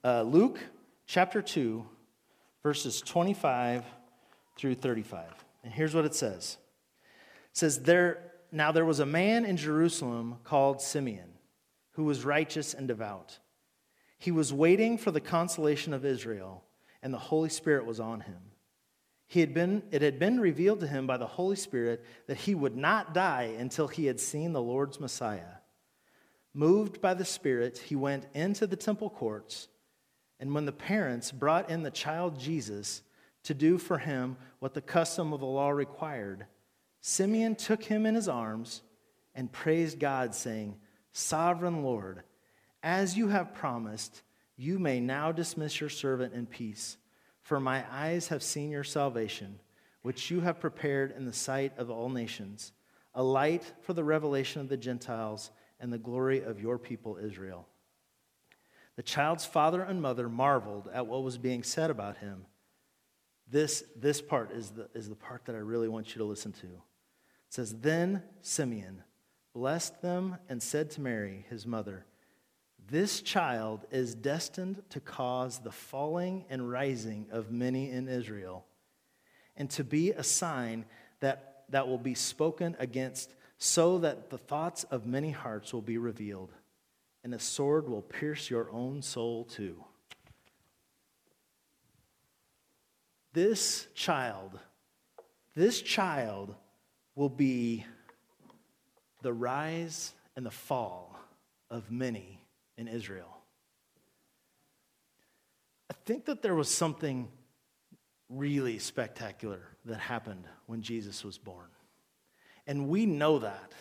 uh, 0.03 0.23
Luke 0.23 0.59
chapter 1.05 1.41
2, 1.41 1.85
verses 2.63 3.01
25 3.01 3.83
through 4.57 4.75
35. 4.75 5.42
And 5.63 5.73
here's 5.73 5.95
what 5.95 6.05
it 6.05 6.15
says 6.15 6.57
It 7.51 7.57
says, 7.57 7.83
there, 7.83 8.31
Now 8.51 8.71
there 8.71 8.85
was 8.85 8.99
a 8.99 9.05
man 9.05 9.45
in 9.45 9.57
Jerusalem 9.57 10.37
called 10.43 10.81
Simeon, 10.81 11.33
who 11.91 12.03
was 12.03 12.25
righteous 12.25 12.73
and 12.73 12.87
devout. 12.87 13.39
He 14.17 14.31
was 14.31 14.53
waiting 14.53 14.97
for 14.97 15.11
the 15.11 15.19
consolation 15.19 15.93
of 15.93 16.05
Israel 16.05 16.63
and 17.03 17.13
the 17.13 17.19
Holy 17.19 17.49
Spirit 17.49 17.85
was 17.85 17.99
on 17.99 18.21
him. 18.21 18.39
He 19.27 19.41
had 19.41 19.53
been, 19.53 19.83
it 19.91 20.01
had 20.01 20.17
been 20.17 20.39
revealed 20.39 20.79
to 20.79 20.87
him 20.87 21.05
by 21.05 21.17
the 21.17 21.27
Holy 21.27 21.57
Spirit 21.57 22.03
that 22.27 22.37
he 22.37 22.55
would 22.55 22.77
not 22.77 23.13
die 23.13 23.53
until 23.59 23.87
he 23.87 24.05
had 24.05 24.19
seen 24.19 24.53
the 24.53 24.61
Lord's 24.61 24.99
Messiah. 24.99 25.57
Moved 26.53 27.01
by 27.01 27.13
the 27.13 27.25
Spirit, 27.25 27.77
he 27.79 27.95
went 27.95 28.25
into 28.33 28.65
the 28.65 28.75
temple 28.75 29.09
courts, 29.09 29.67
and 30.39 30.53
when 30.53 30.65
the 30.65 30.71
parents 30.71 31.31
brought 31.31 31.69
in 31.69 31.83
the 31.83 31.91
child 31.91 32.39
Jesus 32.39 33.01
to 33.43 33.53
do 33.53 33.77
for 33.77 33.97
him 33.97 34.37
what 34.59 34.73
the 34.73 34.81
custom 34.81 35.33
of 35.33 35.39
the 35.39 35.45
law 35.45 35.69
required, 35.69 36.45
Simeon 37.01 37.55
took 37.55 37.83
him 37.83 38.05
in 38.05 38.15
his 38.15 38.27
arms 38.27 38.81
and 39.35 39.51
praised 39.51 39.99
God, 39.99 40.33
saying, 40.33 40.75
Sovereign 41.11 41.83
Lord, 41.83 42.23
as 42.81 43.17
you 43.17 43.27
have 43.27 43.53
promised, 43.53 44.21
you 44.55 44.79
may 44.79 44.99
now 44.99 45.31
dismiss 45.31 45.79
your 45.79 45.89
servant 45.89 46.33
in 46.33 46.45
peace, 46.45 46.97
for 47.41 47.59
my 47.59 47.83
eyes 47.91 48.29
have 48.29 48.43
seen 48.43 48.71
your 48.71 48.83
salvation, 48.83 49.59
which 50.01 50.31
you 50.31 50.41
have 50.41 50.59
prepared 50.59 51.13
in 51.15 51.25
the 51.25 51.33
sight 51.33 51.73
of 51.77 51.89
all 51.89 52.09
nations, 52.09 52.71
a 53.15 53.23
light 53.23 53.73
for 53.81 53.93
the 53.93 54.03
revelation 54.03 54.61
of 54.61 54.69
the 54.69 54.77
Gentiles 54.77 55.51
and 55.79 55.91
the 55.91 55.97
glory 55.97 56.41
of 56.41 56.61
your 56.61 56.77
people 56.77 57.17
Israel. 57.17 57.67
The 58.95 59.03
child's 59.03 59.45
father 59.45 59.81
and 59.81 60.01
mother 60.01 60.29
marveled 60.29 60.87
at 60.93 61.07
what 61.07 61.23
was 61.23 61.37
being 61.37 61.63
said 61.63 61.89
about 61.89 62.17
him. 62.17 62.45
This, 63.53 63.83
this 63.95 64.19
part 64.19 64.51
is 64.51 64.71
the, 64.71 64.89
is 64.95 65.07
the 65.07 65.15
part 65.15 65.45
that 65.45 65.53
I 65.53 65.59
really 65.59 65.87
want 65.87 66.15
you 66.15 66.17
to 66.17 66.23
listen 66.23 66.53
to. 66.53 66.65
It 66.65 67.51
says, 67.51 67.71
Then 67.71 68.23
Simeon 68.41 69.03
blessed 69.53 70.01
them 70.01 70.37
and 70.49 70.61
said 70.61 70.89
to 70.91 71.01
Mary, 71.01 71.45
his 71.51 71.67
mother, 71.67 72.07
this 72.89 73.21
child 73.21 73.85
is 73.91 74.15
destined 74.15 74.81
to 74.89 74.99
cause 74.99 75.59
the 75.59 75.71
falling 75.71 76.45
and 76.49 76.67
rising 76.67 77.27
of 77.31 77.51
many 77.51 77.91
in 77.91 78.07
Israel, 78.07 78.65
and 79.55 79.69
to 79.69 79.83
be 79.83 80.09
a 80.09 80.23
sign 80.23 80.85
that, 81.19 81.65
that 81.69 81.87
will 81.87 81.99
be 81.99 82.15
spoken 82.15 82.75
against, 82.79 83.35
so 83.59 83.99
that 83.99 84.31
the 84.31 84.39
thoughts 84.39 84.83
of 84.85 85.05
many 85.05 85.29
hearts 85.29 85.71
will 85.71 85.83
be 85.83 85.99
revealed, 85.99 86.51
and 87.23 87.35
a 87.35 87.39
sword 87.39 87.87
will 87.87 88.01
pierce 88.01 88.49
your 88.49 88.71
own 88.71 89.03
soul 89.03 89.43
too. 89.43 89.85
This 93.33 93.87
child, 93.95 94.59
this 95.55 95.81
child 95.81 96.53
will 97.15 97.29
be 97.29 97.85
the 99.23 99.33
rise 99.33 100.13
and 100.35 100.45
the 100.45 100.51
fall 100.51 101.15
of 101.71 101.89
many 101.89 102.39
in 102.77 102.87
Israel. 102.87 103.37
I 105.89 105.95
think 106.05 106.25
that 106.25 106.43
there 106.43 106.53
was 106.53 106.69
something 106.69 107.27
really 108.29 108.77
spectacular 108.77 109.61
that 109.85 109.99
happened 109.99 110.45
when 110.67 110.81
Jesus 110.81 111.23
was 111.23 111.37
born. 111.37 111.67
And 112.67 112.87
we 112.87 113.05
know 113.05 113.39
that. 113.39 113.73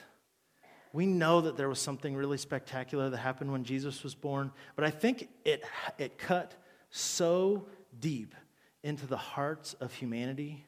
We 0.93 1.07
know 1.07 1.43
that 1.43 1.57
there 1.57 1.69
was 1.69 1.79
something 1.79 2.15
really 2.15 2.37
spectacular 2.37 3.11
that 3.11 3.17
happened 3.19 3.53
when 3.53 3.65
Jesus 3.65 4.03
was 4.03 4.15
born, 4.15 4.51
but 4.77 4.85
I 4.85 4.91
think 4.91 5.29
it, 5.45 5.65
it 5.99 6.19
cut 6.19 6.55
so 6.91 7.67
deep 7.99 8.35
into 8.83 9.07
the 9.07 9.17
hearts 9.17 9.75
of 9.75 9.93
humanity 9.95 10.67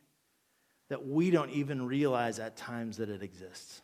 that 0.88 1.06
we 1.06 1.30
don't 1.30 1.50
even 1.50 1.86
realize 1.86 2.38
at 2.38 2.56
times 2.56 2.98
that 2.98 3.08
it 3.08 3.22
exists. 3.22 3.82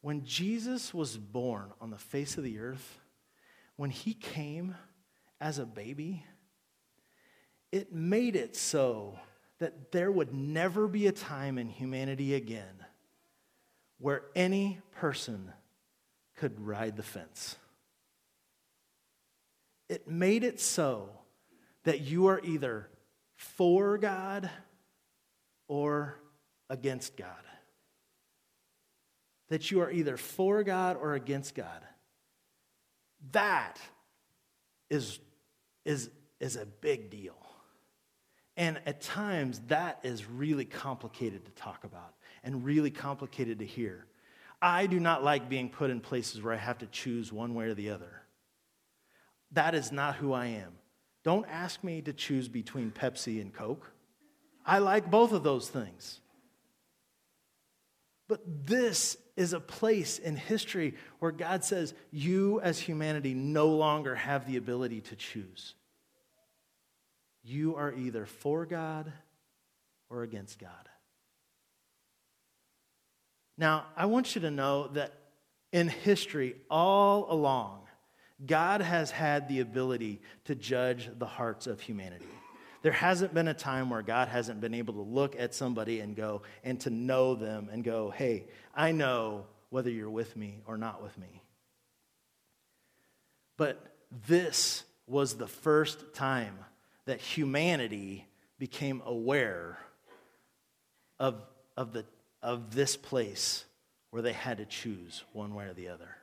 When 0.00 0.24
Jesus 0.24 0.94
was 0.94 1.16
born 1.16 1.72
on 1.80 1.90
the 1.90 1.98
face 1.98 2.38
of 2.38 2.44
the 2.44 2.58
earth, 2.58 3.00
when 3.76 3.90
he 3.90 4.14
came 4.14 4.74
as 5.40 5.58
a 5.58 5.66
baby, 5.66 6.24
it 7.70 7.92
made 7.92 8.34
it 8.34 8.56
so 8.56 9.18
that 9.58 9.92
there 9.92 10.10
would 10.10 10.32
never 10.32 10.88
be 10.88 11.06
a 11.06 11.12
time 11.12 11.58
in 11.58 11.68
humanity 11.68 12.34
again 12.34 12.84
where 13.98 14.22
any 14.34 14.80
person 14.92 15.52
could 16.36 16.60
ride 16.60 16.96
the 16.96 17.02
fence. 17.02 17.56
It 19.88 20.08
made 20.08 20.44
it 20.44 20.60
so 20.60 21.10
that 21.88 22.00
you 22.00 22.26
are 22.26 22.40
either 22.44 22.88
for 23.36 23.98
God 23.98 24.48
or 25.68 26.20
against 26.70 27.16
God 27.16 27.28
that 29.48 29.70
you 29.70 29.80
are 29.80 29.90
either 29.90 30.16
for 30.16 30.62
God 30.62 30.96
or 31.00 31.14
against 31.14 31.54
God. 31.54 31.82
That 33.32 33.78
is, 34.90 35.18
is, 35.84 36.10
is 36.40 36.56
a 36.56 36.66
big 36.66 37.10
deal. 37.10 37.36
And 38.56 38.80
at 38.86 39.00
times, 39.00 39.60
that 39.68 40.00
is 40.02 40.26
really 40.26 40.64
complicated 40.64 41.44
to 41.46 41.50
talk 41.52 41.84
about 41.84 42.14
and 42.42 42.64
really 42.64 42.90
complicated 42.90 43.60
to 43.60 43.64
hear. 43.64 44.04
I 44.60 44.86
do 44.86 44.98
not 44.98 45.22
like 45.22 45.48
being 45.48 45.68
put 45.68 45.90
in 45.90 46.00
places 46.00 46.42
where 46.42 46.52
I 46.52 46.58
have 46.58 46.78
to 46.78 46.86
choose 46.86 47.32
one 47.32 47.54
way 47.54 47.66
or 47.66 47.74
the 47.74 47.90
other. 47.90 48.22
that 49.52 49.74
is 49.74 49.90
not 49.90 50.16
who 50.16 50.34
I 50.34 50.46
am. 50.46 50.77
Don't 51.28 51.44
ask 51.50 51.84
me 51.84 52.00
to 52.00 52.14
choose 52.14 52.48
between 52.48 52.90
Pepsi 52.90 53.38
and 53.42 53.52
Coke. 53.52 53.92
I 54.64 54.78
like 54.78 55.10
both 55.10 55.32
of 55.32 55.42
those 55.42 55.68
things. 55.68 56.20
But 58.28 58.40
this 58.64 59.18
is 59.36 59.52
a 59.52 59.60
place 59.60 60.18
in 60.18 60.36
history 60.36 60.94
where 61.18 61.30
God 61.30 61.64
says, 61.64 61.92
You 62.10 62.62
as 62.62 62.78
humanity 62.78 63.34
no 63.34 63.68
longer 63.68 64.14
have 64.14 64.46
the 64.46 64.56
ability 64.56 65.02
to 65.02 65.16
choose. 65.16 65.74
You 67.44 67.76
are 67.76 67.92
either 67.92 68.24
for 68.24 68.64
God 68.64 69.12
or 70.08 70.22
against 70.22 70.58
God. 70.58 70.88
Now, 73.58 73.84
I 73.98 74.06
want 74.06 74.34
you 74.34 74.40
to 74.40 74.50
know 74.50 74.88
that 74.94 75.12
in 75.72 75.88
history, 75.88 76.56
all 76.70 77.30
along, 77.30 77.87
God 78.46 78.80
has 78.80 79.10
had 79.10 79.48
the 79.48 79.60
ability 79.60 80.20
to 80.44 80.54
judge 80.54 81.10
the 81.18 81.26
hearts 81.26 81.66
of 81.66 81.80
humanity. 81.80 82.24
There 82.82 82.92
hasn't 82.92 83.34
been 83.34 83.48
a 83.48 83.54
time 83.54 83.90
where 83.90 84.02
God 84.02 84.28
hasn't 84.28 84.60
been 84.60 84.74
able 84.74 84.94
to 84.94 85.00
look 85.00 85.34
at 85.38 85.54
somebody 85.54 86.00
and 86.00 86.14
go, 86.14 86.42
and 86.62 86.78
to 86.80 86.90
know 86.90 87.34
them 87.34 87.68
and 87.72 87.82
go, 87.82 88.10
hey, 88.10 88.46
I 88.74 88.92
know 88.92 89.46
whether 89.70 89.90
you're 89.90 90.10
with 90.10 90.36
me 90.36 90.60
or 90.66 90.76
not 90.76 91.02
with 91.02 91.18
me. 91.18 91.42
But 93.56 93.84
this 94.28 94.84
was 95.06 95.34
the 95.34 95.48
first 95.48 96.14
time 96.14 96.56
that 97.06 97.20
humanity 97.20 98.26
became 98.58 99.02
aware 99.04 99.78
of, 101.18 101.42
of, 101.76 101.92
the, 101.92 102.04
of 102.42 102.74
this 102.74 102.96
place 102.96 103.64
where 104.10 104.22
they 104.22 104.32
had 104.32 104.58
to 104.58 104.66
choose 104.66 105.24
one 105.32 105.54
way 105.54 105.64
or 105.64 105.74
the 105.74 105.88
other. 105.88 106.16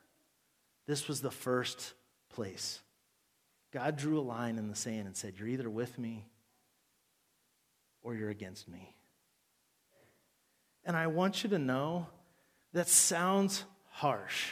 This 0.88 1.08
was 1.08 1.22
the 1.22 1.32
first 1.32 1.94
place. 2.36 2.82
God 3.72 3.98
drew 3.98 4.20
a 4.20 4.22
line 4.22 4.58
in 4.58 4.70
the 4.70 4.75
sand 4.75 5.08
and 5.08 5.15
said, 5.15 5.36
You're 5.38 5.48
either 5.48 5.70
with 5.70 5.98
me 5.98 6.25
or 8.04 8.15
you're 8.15 8.30
against 8.30 8.68
me. 8.70 8.96
And 10.86 10.96
I 10.96 11.08
want 11.08 11.44
you 11.44 11.50
to 11.50 11.60
know 11.60 12.08
that 12.74 12.88
sounds 12.88 13.63
harsh. 13.89 14.51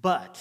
But 0.00 0.38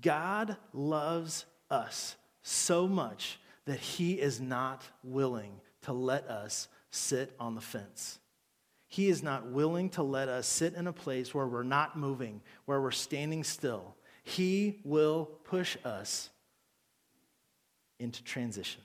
God 0.00 0.56
loves 0.72 1.44
us 1.70 2.16
so 2.42 2.88
much 2.88 3.38
that 3.66 3.78
He 3.78 4.14
is 4.14 4.40
not 4.40 4.82
willing 5.02 5.60
to 5.82 5.92
let 5.92 6.28
us 6.28 6.68
sit 6.90 7.34
on 7.38 7.54
the 7.54 7.60
fence. 7.60 8.18
He 8.88 9.08
is 9.08 9.22
not 9.22 9.46
willing 9.50 9.90
to 9.90 10.02
let 10.02 10.28
us 10.28 10.46
sit 10.46 10.74
in 10.74 10.86
a 10.86 10.92
place 10.92 11.34
where 11.34 11.46
we're 11.46 11.62
not 11.62 11.98
moving, 11.98 12.40
where 12.66 12.80
we're 12.80 12.90
standing 12.92 13.42
still. 13.44 13.96
He 14.22 14.80
will 14.84 15.26
push 15.44 15.76
us 15.84 16.30
into 17.98 18.22
transition. 18.22 18.82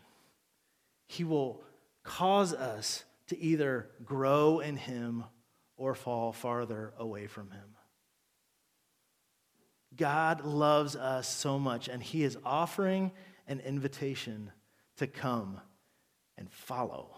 He 1.07 1.23
will 1.23 1.63
cause 2.03 2.53
us 2.53 3.03
to 3.27 3.39
either 3.39 3.89
grow 4.03 4.59
in 4.59 4.75
Him 4.75 5.23
or 5.77 5.93
fall 5.95 6.31
farther 6.31 6.93
away 6.97 7.27
from 7.27 7.51
Him. 7.51 7.75
God 9.95 10.45
loves 10.45 10.95
us 10.95 11.27
so 11.27 11.59
much, 11.59 11.87
and 11.87 12.01
He 12.01 12.23
is 12.23 12.37
offering 12.45 13.11
an 13.47 13.59
invitation 13.59 14.51
to 14.97 15.07
come 15.07 15.59
and 16.37 16.49
follow. 16.51 17.15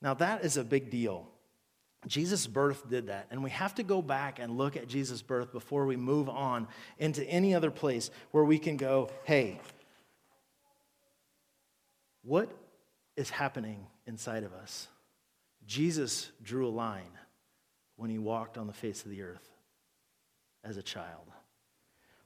Now, 0.00 0.14
that 0.14 0.44
is 0.44 0.56
a 0.56 0.64
big 0.64 0.90
deal. 0.90 1.28
Jesus' 2.06 2.46
birth 2.46 2.88
did 2.88 3.08
that. 3.08 3.26
And 3.30 3.42
we 3.42 3.50
have 3.50 3.74
to 3.76 3.82
go 3.82 4.00
back 4.00 4.38
and 4.38 4.56
look 4.56 4.76
at 4.76 4.88
Jesus' 4.88 5.20
birth 5.20 5.52
before 5.52 5.86
we 5.86 5.96
move 5.96 6.28
on 6.28 6.68
into 6.98 7.24
any 7.24 7.54
other 7.54 7.70
place 7.70 8.10
where 8.30 8.44
we 8.44 8.58
can 8.58 8.76
go, 8.76 9.10
hey, 9.24 9.60
what 12.22 12.48
is 13.16 13.30
happening 13.30 13.86
inside 14.06 14.44
of 14.44 14.52
us? 14.52 14.86
Jesus 15.66 16.30
drew 16.42 16.68
a 16.68 16.70
line 16.70 17.02
when 17.96 18.10
he 18.10 18.18
walked 18.18 18.56
on 18.56 18.66
the 18.66 18.72
face 18.72 19.04
of 19.04 19.10
the 19.10 19.22
earth 19.22 19.48
as 20.62 20.76
a 20.76 20.82
child. 20.82 21.24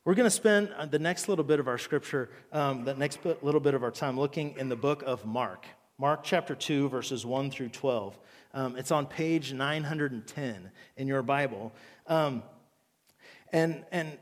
We're 0.04 0.14
going 0.14 0.26
to 0.26 0.30
spend 0.30 0.70
uh, 0.76 0.86
the 0.86 0.98
next 0.98 1.28
little 1.28 1.44
bit 1.44 1.60
of 1.60 1.68
our 1.68 1.78
scripture, 1.78 2.28
um, 2.52 2.84
the 2.84 2.94
next 2.94 3.20
little 3.24 3.60
bit 3.60 3.74
of 3.74 3.82
our 3.84 3.90
time 3.90 4.18
looking 4.18 4.56
in 4.58 4.68
the 4.68 4.76
book 4.76 5.02
of 5.06 5.24
Mark. 5.24 5.64
Mark 5.98 6.24
chapter 6.24 6.54
2, 6.54 6.88
verses 6.88 7.24
1 7.24 7.50
through 7.50 7.68
12. 7.68 8.18
Um, 8.54 8.76
it's 8.76 8.90
on 8.90 9.06
page 9.06 9.52
910 9.52 10.70
in 10.96 11.06
your 11.06 11.22
Bible. 11.22 11.72
Um, 12.06 12.42
and, 13.52 13.84
and 13.92 14.18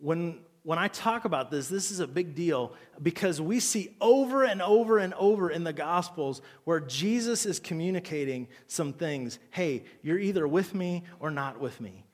when, 0.00 0.40
when 0.62 0.78
I 0.78 0.88
talk 0.88 1.24
about 1.24 1.50
this, 1.50 1.68
this 1.68 1.90
is 1.90 2.00
a 2.00 2.06
big 2.06 2.34
deal 2.34 2.72
because 3.02 3.40
we 3.40 3.60
see 3.60 3.94
over 4.00 4.44
and 4.44 4.62
over 4.62 4.98
and 4.98 5.12
over 5.14 5.50
in 5.50 5.64
the 5.64 5.72
Gospels 5.72 6.40
where 6.64 6.80
Jesus 6.80 7.44
is 7.44 7.58
communicating 7.58 8.48
some 8.66 8.92
things. 8.92 9.38
Hey, 9.50 9.84
you're 10.02 10.18
either 10.18 10.48
with 10.48 10.74
me 10.74 11.04
or 11.20 11.30
not 11.30 11.60
with 11.60 11.80
me. 11.80 12.04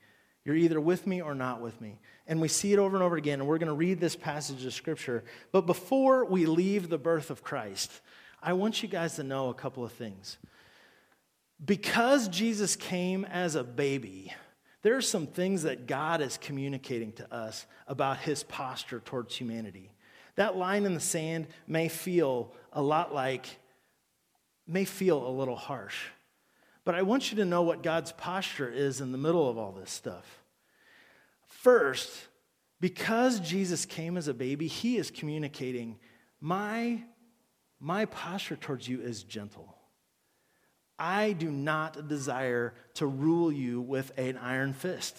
You're 0.43 0.55
either 0.55 0.81
with 0.81 1.05
me 1.05 1.21
or 1.21 1.35
not 1.35 1.61
with 1.61 1.79
me. 1.79 1.99
And 2.27 2.41
we 2.41 2.47
see 2.47 2.73
it 2.73 2.79
over 2.79 2.95
and 2.95 3.03
over 3.03 3.15
again, 3.15 3.39
and 3.39 3.47
we're 3.47 3.59
going 3.59 3.67
to 3.67 3.73
read 3.73 3.99
this 3.99 4.15
passage 4.15 4.65
of 4.65 4.73
Scripture. 4.73 5.23
But 5.51 5.65
before 5.65 6.25
we 6.25 6.45
leave 6.45 6.89
the 6.89 6.97
birth 6.97 7.29
of 7.29 7.43
Christ, 7.43 8.01
I 8.41 8.53
want 8.53 8.81
you 8.81 8.89
guys 8.89 9.15
to 9.15 9.23
know 9.23 9.49
a 9.49 9.53
couple 9.53 9.83
of 9.83 9.91
things. 9.91 10.37
Because 11.63 12.27
Jesus 12.27 12.75
came 12.75 13.23
as 13.25 13.55
a 13.55 13.63
baby, 13.63 14.33
there 14.81 14.97
are 14.97 15.01
some 15.01 15.27
things 15.27 15.63
that 15.63 15.85
God 15.85 16.21
is 16.21 16.37
communicating 16.37 17.11
to 17.13 17.33
us 17.33 17.67
about 17.87 18.17
his 18.17 18.43
posture 18.43 18.99
towards 18.99 19.35
humanity. 19.35 19.91
That 20.35 20.57
line 20.57 20.85
in 20.85 20.95
the 20.95 20.99
sand 20.99 21.47
may 21.67 21.87
feel 21.87 22.51
a 22.73 22.81
lot 22.81 23.13
like, 23.13 23.45
may 24.67 24.85
feel 24.85 25.27
a 25.27 25.29
little 25.29 25.55
harsh. 25.55 26.05
But 26.83 26.95
I 26.95 27.03
want 27.03 27.31
you 27.31 27.37
to 27.37 27.45
know 27.45 27.61
what 27.61 27.83
God's 27.83 28.11
posture 28.11 28.71
is 28.71 29.01
in 29.01 29.11
the 29.11 29.17
middle 29.19 29.47
of 29.47 29.57
all 29.57 29.71
this 29.71 29.91
stuff. 29.91 30.41
First, 31.45 32.09
because 32.79 33.39
Jesus 33.39 33.85
came 33.85 34.17
as 34.17 34.27
a 34.27 34.33
baby, 34.33 34.65
he 34.65 34.97
is 34.97 35.11
communicating, 35.11 35.99
my 36.39 37.03
my 37.81 38.05
posture 38.05 38.55
towards 38.55 38.87
you 38.87 39.01
is 39.01 39.23
gentle. 39.23 39.75
I 40.99 41.33
do 41.33 41.49
not 41.49 42.07
desire 42.07 42.75
to 42.93 43.07
rule 43.07 43.51
you 43.51 43.81
with 43.81 44.11
an 44.17 44.37
iron 44.37 44.73
fist. 44.73 45.17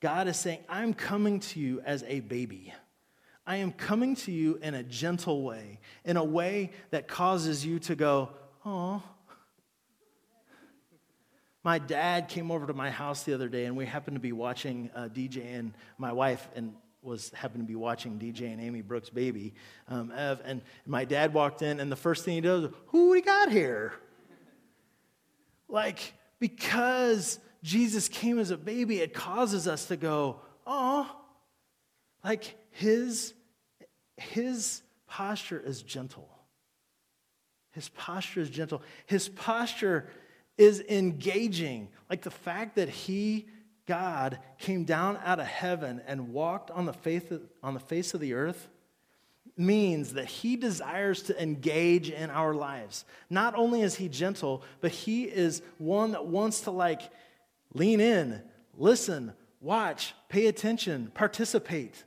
God 0.00 0.26
is 0.26 0.36
saying, 0.36 0.58
I'm 0.68 0.92
coming 0.92 1.38
to 1.40 1.60
you 1.60 1.80
as 1.82 2.02
a 2.08 2.20
baby. 2.20 2.74
I 3.46 3.58
am 3.58 3.70
coming 3.70 4.16
to 4.16 4.32
you 4.32 4.58
in 4.60 4.74
a 4.74 4.82
gentle 4.82 5.44
way, 5.44 5.78
in 6.04 6.16
a 6.16 6.24
way 6.24 6.72
that 6.90 7.06
causes 7.06 7.64
you 7.64 7.78
to 7.80 7.94
go, 7.94 8.30
oh. 8.64 9.00
My 11.62 11.78
dad 11.78 12.28
came 12.28 12.50
over 12.50 12.66
to 12.66 12.74
my 12.74 12.90
house 12.90 13.22
the 13.22 13.34
other 13.34 13.48
day, 13.48 13.64
and 13.64 13.76
we 13.76 13.86
happened 13.86 14.16
to 14.16 14.20
be 14.20 14.32
watching 14.32 14.90
uh, 14.94 15.08
DJ 15.08 15.56
and 15.56 15.72
my 15.98 16.12
wife, 16.12 16.48
and 16.56 16.74
was 17.06 17.30
happened 17.30 17.62
to 17.62 17.66
be 17.66 17.76
watching 17.76 18.18
DJ 18.18 18.52
and 18.52 18.60
Amy 18.60 18.82
Brooks' 18.82 19.08
baby, 19.08 19.54
um, 19.88 20.12
Ev, 20.14 20.42
and 20.44 20.60
my 20.84 21.04
dad 21.04 21.32
walked 21.32 21.62
in, 21.62 21.80
and 21.80 21.90
the 21.90 21.96
first 21.96 22.24
thing 22.24 22.34
he 22.34 22.40
does, 22.40 22.68
who 22.88 23.10
we 23.10 23.22
got 23.22 23.50
here? 23.50 23.94
Like, 25.68 26.12
because 26.38 27.38
Jesus 27.62 28.08
came 28.08 28.38
as 28.38 28.50
a 28.50 28.56
baby, 28.56 29.00
it 29.00 29.14
causes 29.14 29.66
us 29.66 29.86
to 29.86 29.96
go, 29.96 30.40
oh, 30.66 31.10
like 32.24 32.56
his, 32.72 33.32
his 34.16 34.82
posture 35.06 35.62
is 35.64 35.82
gentle. 35.82 36.28
His 37.70 37.88
posture 37.90 38.40
is 38.40 38.50
gentle. 38.50 38.82
His 39.06 39.28
posture 39.28 40.08
is 40.58 40.80
engaging. 40.88 41.88
Like 42.08 42.22
the 42.22 42.30
fact 42.30 42.76
that 42.76 42.88
he 42.88 43.46
God 43.86 44.38
came 44.58 44.84
down 44.84 45.18
out 45.24 45.38
of 45.38 45.46
heaven 45.46 46.02
and 46.06 46.32
walked 46.32 46.70
on 46.70 46.86
the, 46.86 46.92
face 46.92 47.30
of, 47.30 47.42
on 47.62 47.74
the 47.74 47.80
face 47.80 48.14
of 48.14 48.20
the 48.20 48.34
earth 48.34 48.68
means 49.56 50.14
that 50.14 50.26
he 50.26 50.56
desires 50.56 51.22
to 51.22 51.42
engage 51.42 52.10
in 52.10 52.28
our 52.30 52.52
lives. 52.52 53.04
Not 53.30 53.54
only 53.54 53.82
is 53.82 53.94
he 53.94 54.08
gentle, 54.08 54.62
but 54.80 54.90
he 54.90 55.24
is 55.24 55.62
one 55.78 56.12
that 56.12 56.26
wants 56.26 56.62
to 56.62 56.70
like 56.70 57.02
lean 57.72 58.00
in, 58.00 58.42
listen, 58.76 59.32
watch, 59.60 60.14
pay 60.28 60.46
attention, 60.46 61.10
participate. 61.14 62.04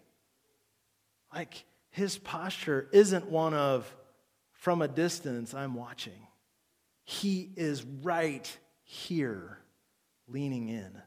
Like 1.33 1.63
his 1.89 2.17
posture 2.17 2.87
isn't 2.91 3.29
one 3.29 3.53
of 3.53 3.95
from 4.51 4.81
a 4.81 4.87
distance, 4.87 5.53
I'm 5.53 5.73
watching. 5.73 6.27
He 7.05 7.51
is 7.55 7.83
right 7.83 8.57
here, 8.83 9.57
leaning 10.27 10.67
in. 10.69 11.01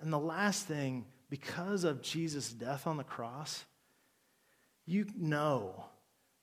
And 0.00 0.12
the 0.12 0.18
last 0.18 0.66
thing, 0.66 1.06
because 1.28 1.84
of 1.84 2.02
Jesus' 2.02 2.52
death 2.52 2.86
on 2.86 2.96
the 2.96 3.04
cross, 3.04 3.64
you 4.86 5.06
know 5.16 5.84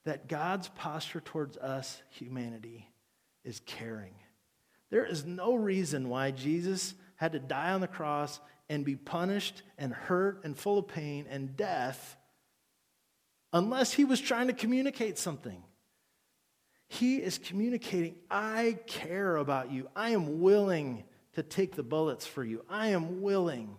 that 0.04 0.28
God's 0.28 0.68
posture 0.70 1.22
towards 1.22 1.58
us, 1.58 2.02
humanity, 2.12 2.90
is 3.44 3.62
caring. 3.66 4.14
There 4.92 5.06
is 5.06 5.26
no 5.26 5.56
reason 5.56 6.10
why 6.10 6.32
Jesus 6.32 6.94
had 7.16 7.32
to 7.32 7.40
die 7.40 7.72
on 7.72 7.82
the 7.82 7.88
cross 7.88 8.40
and 8.70 8.86
be 8.86 8.96
punished 8.96 9.64
and 9.78 9.94
hurt 9.94 10.42
and 10.44 10.58
full 10.58 10.80
of 10.80 10.88
pain 10.88 11.26
and 11.30 11.56
death 11.56 12.18
unless 13.54 13.94
he 13.94 14.06
was 14.06 14.20
trying 14.20 14.48
to 14.48 14.54
communicate 14.54 15.18
something. 15.18 15.64
He 16.88 17.18
is 17.18 17.38
communicating, 17.38 18.16
I 18.30 18.78
care 18.86 19.38
about 19.38 19.72
you. 19.72 19.90
I 19.96 20.10
am 20.12 20.42
willing 20.42 21.04
to 21.36 21.44
take 21.44 21.76
the 21.76 21.84
bullets 21.84 22.26
for 22.26 22.44
you. 22.44 22.64
I 22.70 22.90
am 22.90 23.22
willing 23.22 23.78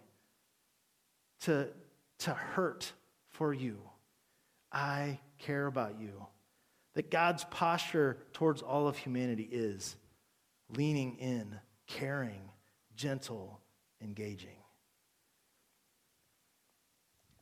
to, 1.40 1.68
to 2.20 2.30
hurt 2.30 2.92
for 3.30 3.52
you. 3.52 3.78
I 4.72 5.18
care 5.38 5.66
about 5.66 6.00
you. 6.00 6.26
That 6.94 7.10
God's 7.10 7.44
posture 7.44 8.18
towards 8.32 8.62
all 8.62 8.88
of 8.88 8.96
humanity 8.96 9.48
is 9.50 9.96
leaning 10.74 11.16
in, 11.16 11.54
caring, 11.86 12.40
gentle, 12.94 13.60
engaging. 14.02 14.56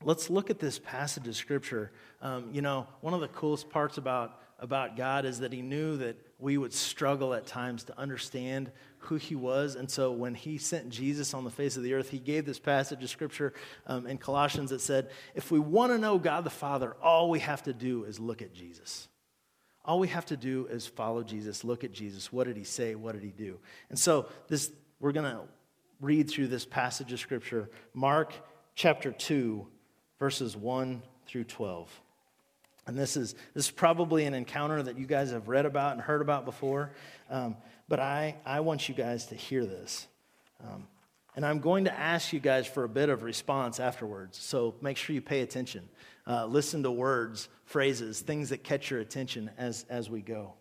Let's 0.03 0.29
look 0.29 0.51
at 0.51 0.59
this 0.59 0.79
passage 0.79 1.27
of 1.29 1.37
scripture. 1.37 1.93
Um, 2.21 2.51
you 2.53 2.63
know, 2.63 2.87
one 3.01 3.15
of 3.15 3.21
the 3.21 3.29
coolest 3.29 3.71
parts 3.71 3.97
about, 3.97 4.39
about 4.59 4.97
God 4.97 5.25
is 5.25 5.41
that 5.41 5.53
He 5.53 5.63
knew 5.63 5.97
that 5.99 6.17
we 6.39 6.59
would 6.59 6.73
struggle 6.73 7.35
at 7.35 7.47
times 7.47 7.85
to 7.85 7.99
understand 7.99 8.71
who 8.99 9.17
He 9.17 9.35
was. 9.35 9.77
And 9.77 9.91
so 9.91 10.13
when 10.13 10.35
He 10.35 10.59
sent 10.59 10.89
Jesus 10.89 11.35
on 11.35 11.45
the 11.45 11.51
face 11.51 11.77
of 11.77 11.83
the 11.83 11.95
earth, 11.95 12.11
He 12.11 12.19
gave 12.19 12.47
this 12.47 12.59
passage 12.59 13.03
of 13.03 13.11
scripture 13.11 13.53
um, 13.87 14.07
in 14.07 14.19
Colossians 14.19 14.71
that 14.71 14.81
said, 14.81 15.11
if 15.35 15.51
we 15.51 15.59
want 15.59 15.93
to 15.93 15.99
know 15.99 16.19
God 16.19 16.45
the 16.45 16.51
Father, 16.51 16.97
all 17.03 17.31
we 17.31 17.41
have 17.41 17.63
to 17.65 17.73
do 17.73 18.05
is 18.05 18.19
look 18.19 18.43
at 18.43 18.53
Jesus. 18.53 19.09
All 19.85 19.99
we 19.99 20.09
have 20.09 20.27
to 20.27 20.37
do 20.37 20.67
is 20.71 20.87
follow 20.87 21.23
Jesus, 21.23 21.63
look 21.63 21.85
at 21.85 21.93
Jesus. 21.93 22.33
What 22.33 22.47
did 22.47 22.57
He 22.57 22.65
say? 22.65 22.95
What 22.95 23.13
did 23.13 23.23
He 23.23 23.33
do? 23.33 23.59
And 23.91 23.99
so 23.99 24.29
this, 24.49 24.71
we're 25.01 25.13
going 25.13 25.31
to 25.31 25.43
read 26.01 26.31
through 26.31 26.49
this 26.49 26.65
passage 26.65 27.13
of 27.13 27.21
scripture, 27.21 27.71
Mark 27.93 28.33
chapter 28.75 29.13
2 29.13 29.67
verses 30.19 30.57
1 30.57 31.03
through 31.27 31.45
12. 31.45 32.01
And 32.87 32.97
this 32.99 33.17
is, 33.17 33.35
this 33.55 33.67
is 33.67 33.71
probably 33.71 34.25
an 34.25 34.35
encounter 34.35 34.83
that 34.83 34.99
you 34.99 35.07
guys 35.07 35.31
have 35.31 35.49
read 35.49 35.67
about 35.67 35.93
and 35.93 36.01
heard 36.01 36.21
about 36.21 36.45
before, 36.45 36.93
um, 37.31 37.57
but 37.89 37.99
I, 37.99 38.37
I 38.45 38.61
want 38.61 38.89
you 38.89 38.95
guys 38.95 39.27
to 39.27 39.35
hear 39.35 39.65
this. 39.65 40.07
Um, 40.63 40.87
and 41.37 41.45
I'm 41.45 41.61
going 41.61 41.85
to 41.85 41.99
ask 41.99 42.33
you 42.33 42.41
guys 42.41 42.67
for 42.67 42.85
a 42.85 42.89
bit 42.89 43.09
of 43.09 43.23
response 43.23 43.81
afterwards, 43.81 44.39
so 44.39 44.75
make 44.81 44.97
sure 44.97 45.15
you 45.15 45.23
pay 45.23 45.41
attention. 45.41 45.89
Uh, 46.27 46.47
listen 46.47 46.83
to 46.83 46.91
words, 46.91 47.49
phrases, 47.65 48.21
things 48.21 48.51
that 48.51 48.63
catch 48.63 48.91
your 48.91 49.01
attention 49.01 49.51
as, 49.59 49.85
as 49.89 50.09
we 50.09 50.21
go. 50.21 50.55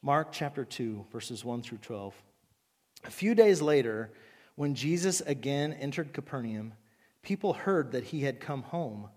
Mark 0.00 0.32
chapter 0.32 0.64
2, 0.64 1.06
verses 1.12 1.44
1 1.44 1.62
through 1.62 1.78
12. 1.78 2.14
A 3.04 3.10
few 3.10 3.34
days 3.34 3.60
later, 3.60 4.10
when 4.54 4.74
Jesus 4.74 5.20
again 5.22 5.72
entered 5.72 6.12
Capernaum, 6.12 6.74
people 7.22 7.52
heard 7.52 7.92
that 7.92 8.04
he 8.04 8.22
had 8.22 8.40
come 8.40 8.62
home. 8.62 9.08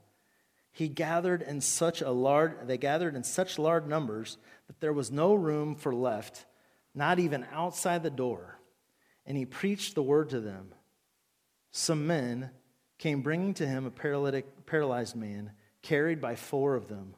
He 0.75 0.89
gathered 0.89 1.41
in 1.41 1.61
such 1.61 2.01
a 2.01 2.11
large 2.11 2.51
they 2.65 2.77
gathered 2.77 3.15
in 3.15 3.23
such 3.23 3.57
large 3.57 3.85
numbers 3.85 4.38
that 4.67 4.81
there 4.81 4.91
was 4.91 5.09
no 5.09 5.33
room 5.33 5.73
for 5.73 5.95
left, 5.95 6.45
not 6.93 7.17
even 7.17 7.45
outside 7.53 8.03
the 8.03 8.09
door. 8.09 8.59
And 9.25 9.38
he 9.38 9.45
preached 9.45 9.95
the 9.95 10.03
word 10.03 10.31
to 10.31 10.41
them. 10.41 10.73
Some 11.71 12.05
men 12.05 12.49
came 12.97 13.21
bringing 13.21 13.53
to 13.53 13.65
him 13.65 13.85
a 13.85 13.89
paralytic 13.89 14.65
paralyzed 14.65 15.15
man 15.15 15.51
carried 15.81 16.19
by 16.19 16.35
four 16.35 16.75
of 16.75 16.89
them. 16.89 17.15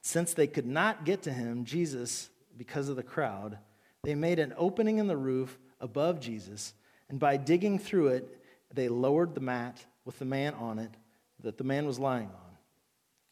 Since 0.00 0.32
they 0.32 0.46
could 0.46 0.66
not 0.66 1.04
get 1.04 1.20
to 1.24 1.32
him, 1.34 1.66
Jesus, 1.66 2.30
because 2.56 2.88
of 2.88 2.96
the 2.96 3.02
crowd, 3.02 3.58
they 4.04 4.14
made 4.14 4.38
an 4.38 4.54
opening 4.56 4.96
in 4.96 5.06
the 5.06 5.18
roof 5.18 5.58
above 5.82 6.18
Jesus, 6.18 6.72
and 7.10 7.20
by 7.20 7.36
digging 7.36 7.78
through 7.78 8.08
it, 8.08 8.42
they 8.72 8.88
lowered 8.88 9.34
the 9.34 9.42
mat 9.42 9.84
with 10.06 10.18
the 10.18 10.24
man 10.24 10.54
on 10.54 10.78
it 10.78 10.92
that 11.42 11.58
the 11.58 11.64
man 11.64 11.84
was 11.84 11.98
lying 11.98 12.28
on. 12.28 12.43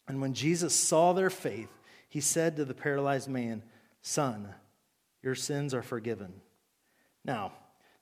And 0.07 0.21
when 0.21 0.33
Jesus 0.33 0.75
saw 0.75 1.13
their 1.13 1.29
faith, 1.29 1.69
he 2.09 2.19
said 2.19 2.55
to 2.55 2.65
the 2.65 2.73
paralyzed 2.73 3.29
man, 3.29 3.63
Son, 4.01 4.53
your 5.21 5.35
sins 5.35 5.73
are 5.73 5.81
forgiven. 5.81 6.33
Now, 7.23 7.53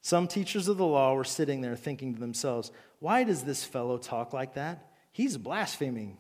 some 0.02 0.28
teachers 0.28 0.68
of 0.68 0.78
the 0.78 0.86
law 0.86 1.14
were 1.14 1.24
sitting 1.24 1.62
there 1.62 1.76
thinking 1.76 2.16
to 2.16 2.20
themselves, 2.20 2.72
Why 3.00 3.24
does 3.24 3.44
this 3.44 3.64
fellow 3.64 3.98
talk 3.98 4.34
like 4.34 4.56
that? 4.56 4.92
He's 5.12 5.38
blaspheming. 5.38 6.18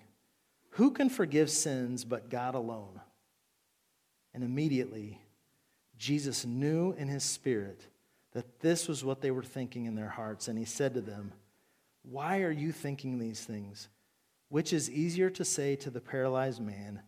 Who 0.71 0.91
can 0.91 1.09
forgive 1.09 1.49
sins 1.49 2.05
but 2.05 2.29
God 2.29 2.55
alone? 2.55 3.01
And 4.33 4.43
immediately, 4.43 5.19
Jesus 5.97 6.45
knew 6.45 6.93
in 6.93 7.07
his 7.07 7.23
spirit 7.23 7.81
that 8.33 8.59
this 8.59 8.87
was 8.87 9.03
what 9.03 9.21
they 9.21 9.31
were 9.31 9.43
thinking 9.43 9.85
in 9.85 9.95
their 9.95 10.09
hearts, 10.09 10.47
and 10.47 10.57
he 10.57 10.65
said 10.65 10.93
to 10.93 11.01
them, 11.01 11.33
Why 12.03 12.41
are 12.43 12.51
you 12.51 12.71
thinking 12.71 13.17
these 13.17 13.43
things? 13.43 13.89
Which 14.51 14.73
is 14.73 14.91
easier 14.91 15.31
to 15.31 15.43
say 15.43 15.75
to 15.77 15.89
the 15.89 15.99
paralyzed 16.01 16.61
man, 16.61 17.01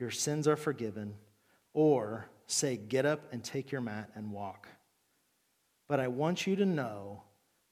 Your 0.00 0.10
sins 0.10 0.48
are 0.48 0.56
forgiven, 0.56 1.14
or 1.72 2.28
say, 2.46 2.76
Get 2.76 3.06
up 3.06 3.32
and 3.32 3.44
take 3.44 3.70
your 3.70 3.80
mat 3.80 4.10
and 4.16 4.32
walk? 4.32 4.66
But 5.86 6.00
I 6.00 6.08
want 6.08 6.46
you 6.46 6.56
to 6.56 6.66
know 6.66 7.22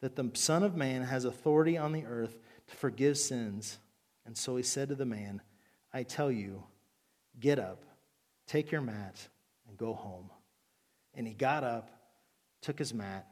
that 0.00 0.14
the 0.14 0.30
Son 0.34 0.62
of 0.62 0.76
Man 0.76 1.02
has 1.02 1.24
authority 1.24 1.76
on 1.76 1.92
the 1.92 2.04
earth 2.04 2.38
to 2.68 2.76
forgive 2.76 3.18
sins. 3.18 3.78
And 4.24 4.36
so 4.36 4.56
he 4.56 4.62
said 4.62 4.90
to 4.90 4.94
the 4.94 5.06
man, 5.06 5.40
I 5.92 6.02
tell 6.02 6.30
you, 6.30 6.62
get 7.40 7.58
up, 7.58 7.82
take 8.46 8.70
your 8.70 8.80
mat, 8.82 9.16
and 9.66 9.76
go 9.76 9.94
home. 9.94 10.30
And 11.14 11.26
he 11.26 11.32
got 11.32 11.64
up 11.64 11.90
took 12.66 12.78
his 12.80 12.92
mat, 12.92 13.26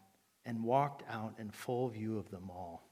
and 0.44 0.62
walked 0.62 1.02
out 1.10 1.34
in 1.38 1.50
full 1.50 1.88
view 1.88 2.18
of 2.18 2.30
them 2.30 2.50
all. 2.50 2.88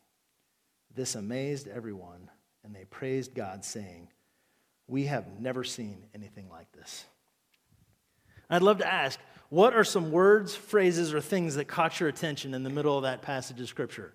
This 0.94 1.14
amazed 1.14 1.68
everyone, 1.68 2.30
and 2.64 2.74
they 2.74 2.84
praised 2.84 3.34
God, 3.34 3.64
saying, 3.64 4.08
We 4.88 5.04
have 5.04 5.40
never 5.40 5.64
seen 5.64 6.04
anything 6.14 6.48
like 6.48 6.70
this. 6.72 7.04
I'd 8.50 8.62
love 8.62 8.78
to 8.78 8.92
ask, 8.92 9.18
what 9.48 9.74
are 9.74 9.84
some 9.84 10.10
words, 10.10 10.54
phrases, 10.54 11.12
or 11.12 11.20
things 11.20 11.56
that 11.56 11.66
caught 11.66 12.00
your 12.00 12.08
attention 12.08 12.54
in 12.54 12.62
the 12.62 12.70
middle 12.70 12.96
of 12.96 13.02
that 13.02 13.20
passage 13.20 13.60
of 13.60 13.68
Scripture? 13.68 14.14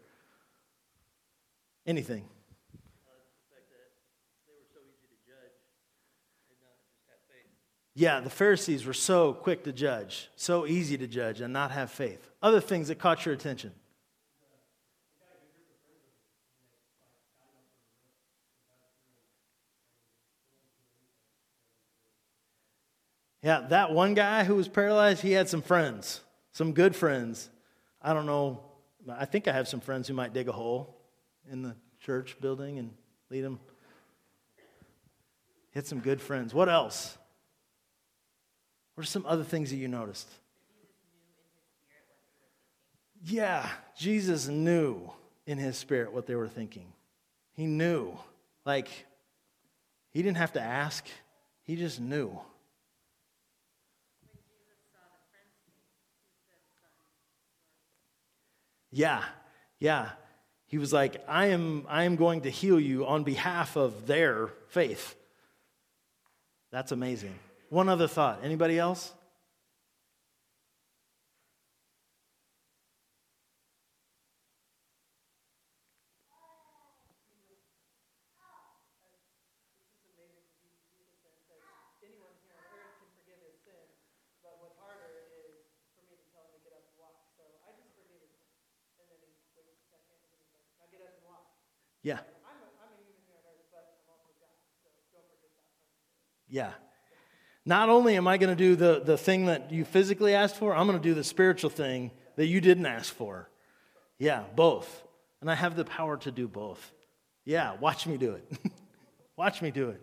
Anything? 1.86 2.26
Yeah, 7.94 8.20
the 8.20 8.30
Pharisees 8.30 8.86
were 8.86 8.94
so 8.94 9.34
quick 9.34 9.64
to 9.64 9.72
judge, 9.72 10.30
so 10.36 10.68
easy 10.68 11.00
to 11.00 11.08
judge, 11.08 11.42
and 11.42 11.52
not 11.52 11.72
have 11.72 11.90
faith. 11.90 12.30
Other 12.44 12.62
things 12.62 12.90
that 12.90 13.00
caught 13.00 13.26
your 13.26 13.34
attention? 13.34 13.72
Yeah, 23.48 23.62
that 23.70 23.94
one 23.94 24.14
guy 24.14 24.44
who 24.44 24.56
was 24.56 24.68
paralyzed, 24.68 25.22
he 25.22 25.32
had 25.32 25.48
some 25.48 25.62
friends, 25.62 26.20
some 26.52 26.74
good 26.74 26.94
friends. 26.94 27.50
I 28.02 28.12
don't 28.14 28.26
know, 28.26 28.60
I 29.10 29.24
think 29.24 29.48
I 29.48 29.54
have 29.54 29.70
some 29.70 29.80
friends 29.80 30.10
who 30.10 30.14
might 30.14 30.34
dig 30.34 30.50
a 30.50 30.52
hole 30.52 30.98
in 31.50 31.62
the 31.62 31.74
church 32.02 32.36
building 32.42 32.78
and 32.78 32.92
lead 33.30 33.46
them. 33.46 33.62
He 34.58 35.80
had 35.80 35.88
some 35.88 36.02
good 36.02 36.20
friends. 36.20 36.54
What 36.54 36.68
else? 36.68 37.18
What 38.96 39.04
are 39.04 39.08
some 39.08 39.26
other 39.26 39.46
things 39.46 39.70
that 39.70 39.78
you 39.78 39.88
noticed? 39.88 40.28
Yeah, 43.24 43.66
Jesus 43.98 44.50
knew 44.50 45.10
in 45.46 45.58
his 45.58 45.78
spirit 45.78 46.12
what 46.12 46.28
they 46.28 46.36
were 46.36 46.50
thinking. 46.50 46.92
He 47.54 47.66
knew. 47.66 48.12
Like, 48.66 48.90
he 50.10 50.22
didn't 50.22 50.36
have 50.36 50.52
to 50.52 50.62
ask, 50.62 51.06
he 51.64 51.78
just 51.78 52.02
knew. 52.02 52.38
Yeah, 58.98 59.24
yeah. 59.78 60.10
He 60.66 60.80
was 60.80 60.92
like, 60.92 61.24
I 61.28 61.48
am, 61.48 61.86
I 61.88 62.06
am 62.06 62.16
going 62.16 62.42
to 62.42 62.50
heal 62.50 62.80
you 62.80 63.06
on 63.06 63.24
behalf 63.24 63.76
of 63.76 64.08
their 64.08 64.48
faith. 64.70 65.16
That's 66.72 66.92
amazing. 66.92 67.36
One 67.70 67.90
other 67.90 68.08
thought. 68.08 68.40
Anybody 68.44 68.80
else? 68.80 69.14
Yeah. 92.08 92.20
Yeah. 96.58 96.72
Not 97.67 97.89
only 97.89 98.15
am 98.15 98.28
I 98.28 98.38
going 98.38 98.50
to 98.50 98.56
do 98.56 98.76
the, 98.76 99.00
the 99.06 99.15
thing 99.15 99.46
that 99.46 99.72
you 99.72 99.86
physically 99.86 100.34
asked 100.34 100.56
for, 100.56 100.76
I'm 100.76 100.88
going 100.88 100.98
to 100.98 101.04
do 101.04 101.13
the 101.13 101.24
spiritual 101.24 101.70
thing 101.70 102.10
that 102.36 102.48
you 102.48 102.62
didn't 102.62 102.88
ask 102.88 103.13
for. 103.13 103.48
Yeah, 104.17 104.43
both. 104.56 105.04
And 105.39 105.52
I 105.52 105.54
have 105.54 105.76
the 105.76 105.86
power 105.86 106.17
to 106.17 106.32
do 106.32 106.48
both. 106.48 106.91
Yeah, 107.46 107.76
watch 107.80 108.08
me 108.08 108.17
do 108.17 108.32
it. 108.32 108.52
watch 109.38 109.62
me 109.62 109.70
do 109.70 109.89
it. 109.89 110.02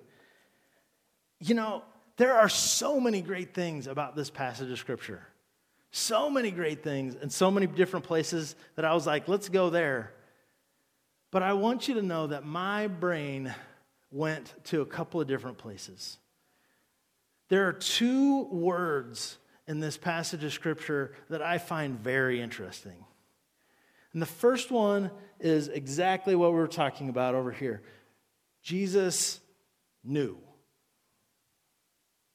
You 1.40 1.56
know, 1.56 1.82
there 2.18 2.34
are 2.34 2.48
so 2.48 3.00
many 3.00 3.20
great 3.20 3.52
things 3.52 3.88
about 3.88 4.14
this 4.14 4.30
passage 4.30 4.70
of 4.70 4.78
Scripture. 4.78 5.26
So 5.90 6.30
many 6.30 6.52
great 6.52 6.84
things 6.84 7.16
and 7.20 7.32
so 7.32 7.50
many 7.50 7.66
different 7.66 8.06
places 8.06 8.54
that 8.76 8.84
I 8.84 8.94
was 8.94 9.08
like, 9.08 9.26
let's 9.26 9.48
go 9.48 9.70
there. 9.70 10.12
But 11.32 11.42
I 11.42 11.54
want 11.54 11.88
you 11.88 11.94
to 11.94 12.02
know 12.02 12.28
that 12.28 12.46
my 12.46 12.86
brain 12.86 13.52
went 14.14 14.54
to 14.64 14.80
a 14.80 14.86
couple 14.86 15.20
of 15.20 15.26
different 15.26 15.58
places. 15.58 16.18
There 17.48 17.68
are 17.68 17.72
two 17.72 18.44
words 18.44 19.38
in 19.66 19.80
this 19.80 19.96
passage 19.96 20.44
of 20.44 20.52
Scripture 20.52 21.14
that 21.28 21.42
I 21.42 21.58
find 21.58 21.98
very 21.98 22.40
interesting. 22.40 23.04
And 24.12 24.22
the 24.22 24.26
first 24.26 24.70
one 24.70 25.10
is 25.40 25.68
exactly 25.68 26.34
what 26.34 26.52
we 26.52 26.58
we're 26.58 26.66
talking 26.66 27.08
about 27.08 27.34
over 27.34 27.50
here 27.50 27.82
Jesus 28.62 29.40
knew. 30.02 30.38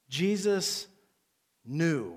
Jesus 0.09 0.87
knew. 1.65 2.15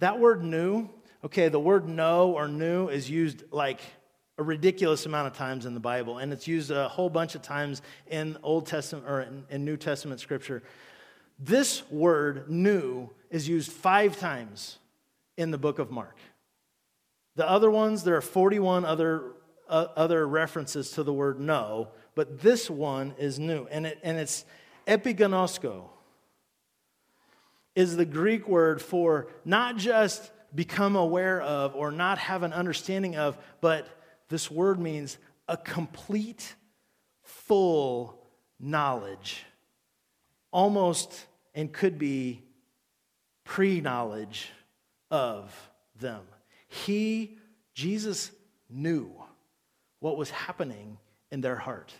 That 0.00 0.18
word 0.18 0.42
knew, 0.42 0.90
okay, 1.24 1.48
the 1.48 1.60
word 1.60 1.88
know 1.88 2.32
or 2.32 2.48
knew 2.48 2.88
is 2.88 3.08
used 3.08 3.44
like 3.50 3.80
a 4.36 4.42
ridiculous 4.42 5.06
amount 5.06 5.28
of 5.28 5.34
times 5.34 5.64
in 5.64 5.74
the 5.74 5.80
Bible, 5.80 6.18
and 6.18 6.32
it's 6.32 6.48
used 6.48 6.70
a 6.70 6.88
whole 6.88 7.08
bunch 7.08 7.34
of 7.34 7.42
times 7.42 7.82
in 8.08 8.36
Old 8.42 8.66
Testament 8.66 9.06
or 9.08 9.20
in, 9.20 9.44
in 9.48 9.64
New 9.64 9.76
Testament 9.76 10.20
scripture. 10.20 10.62
This 11.38 11.88
word 11.90 12.50
new, 12.50 13.10
is 13.30 13.48
used 13.48 13.72
five 13.72 14.18
times 14.18 14.78
in 15.36 15.50
the 15.50 15.58
book 15.58 15.78
of 15.78 15.90
Mark. 15.90 16.16
The 17.36 17.48
other 17.48 17.70
ones, 17.70 18.04
there 18.04 18.16
are 18.16 18.20
41 18.20 18.84
other, 18.84 19.32
uh, 19.68 19.88
other 19.96 20.26
references 20.28 20.92
to 20.92 21.02
the 21.02 21.12
word 21.12 21.40
no, 21.40 21.88
but 22.14 22.40
this 22.40 22.70
one 22.70 23.14
is 23.18 23.40
new, 23.40 23.66
and, 23.70 23.86
it, 23.86 23.98
and 24.04 24.18
it's 24.18 24.44
epignosko 24.86 25.88
is 27.74 27.96
the 27.96 28.04
Greek 28.04 28.46
word 28.46 28.80
for 28.80 29.26
not 29.44 29.76
just 29.76 30.30
become 30.54 30.94
aware 30.94 31.42
of 31.42 31.74
or 31.74 31.90
not 31.90 32.18
have 32.18 32.42
an 32.42 32.52
understanding 32.52 33.16
of, 33.16 33.36
but 33.60 33.88
this 34.28 34.50
word 34.50 34.78
means 34.78 35.18
a 35.48 35.56
complete, 35.56 36.54
full 37.22 38.22
knowledge. 38.60 39.44
Almost 40.54 41.26
and 41.52 41.72
could 41.72 41.98
be 41.98 42.44
pre 43.42 43.80
knowledge 43.80 44.52
of 45.10 45.52
them. 45.98 46.22
He, 46.68 47.38
Jesus, 47.74 48.30
knew 48.70 49.10
what 49.98 50.16
was 50.16 50.30
happening 50.30 50.98
in 51.32 51.40
their 51.40 51.56
heart. 51.56 51.92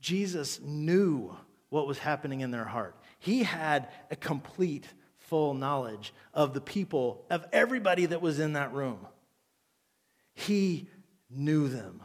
Jesus 0.00 0.60
knew 0.60 1.36
what 1.68 1.86
was 1.86 1.98
happening 1.98 2.40
in 2.40 2.50
their 2.50 2.64
heart. 2.64 2.96
He 3.20 3.44
had 3.44 3.90
a 4.10 4.16
complete, 4.16 4.88
full 5.18 5.54
knowledge 5.54 6.12
of 6.34 6.52
the 6.52 6.60
people, 6.60 7.24
of 7.30 7.46
everybody 7.52 8.06
that 8.06 8.20
was 8.20 8.40
in 8.40 8.54
that 8.54 8.72
room. 8.72 9.06
He 10.34 10.88
knew 11.30 11.68
them 11.68 12.02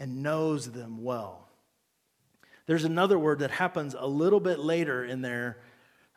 and 0.00 0.24
knows 0.24 0.72
them 0.72 1.04
well. 1.04 1.48
There's 2.72 2.84
another 2.84 3.18
word 3.18 3.40
that 3.40 3.50
happens 3.50 3.94
a 3.98 4.06
little 4.06 4.40
bit 4.40 4.58
later 4.58 5.04
in 5.04 5.20
there. 5.20 5.58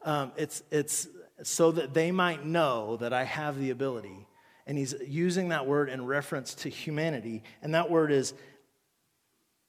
Um, 0.05 0.31
it's, 0.37 0.63
it's 0.71 1.05
so 1.43 1.73
that 1.73 1.93
they 1.93 2.11
might 2.11 2.45
know 2.45 2.95
that 2.95 3.11
I 3.11 3.25
have 3.25 3.59
the 3.59 3.71
ability. 3.71 4.25
And 4.65 4.77
he's 4.77 4.95
using 5.05 5.49
that 5.49 5.67
word 5.67 5.89
in 5.89 6.05
reference 6.05 6.53
to 6.53 6.69
humanity. 6.69 7.43
And 7.61 7.75
that 7.75 7.89
word 7.91 8.09
is 8.09 8.33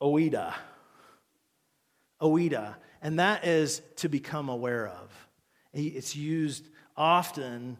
oida. 0.01 0.55
Oida 2.23 2.77
and 3.03 3.19
that 3.19 3.45
is 3.45 3.83
to 3.97 4.09
become 4.09 4.49
aware 4.49 4.87
of. 4.87 5.29
It's 5.73 6.15
used 6.15 6.69
often 6.97 7.79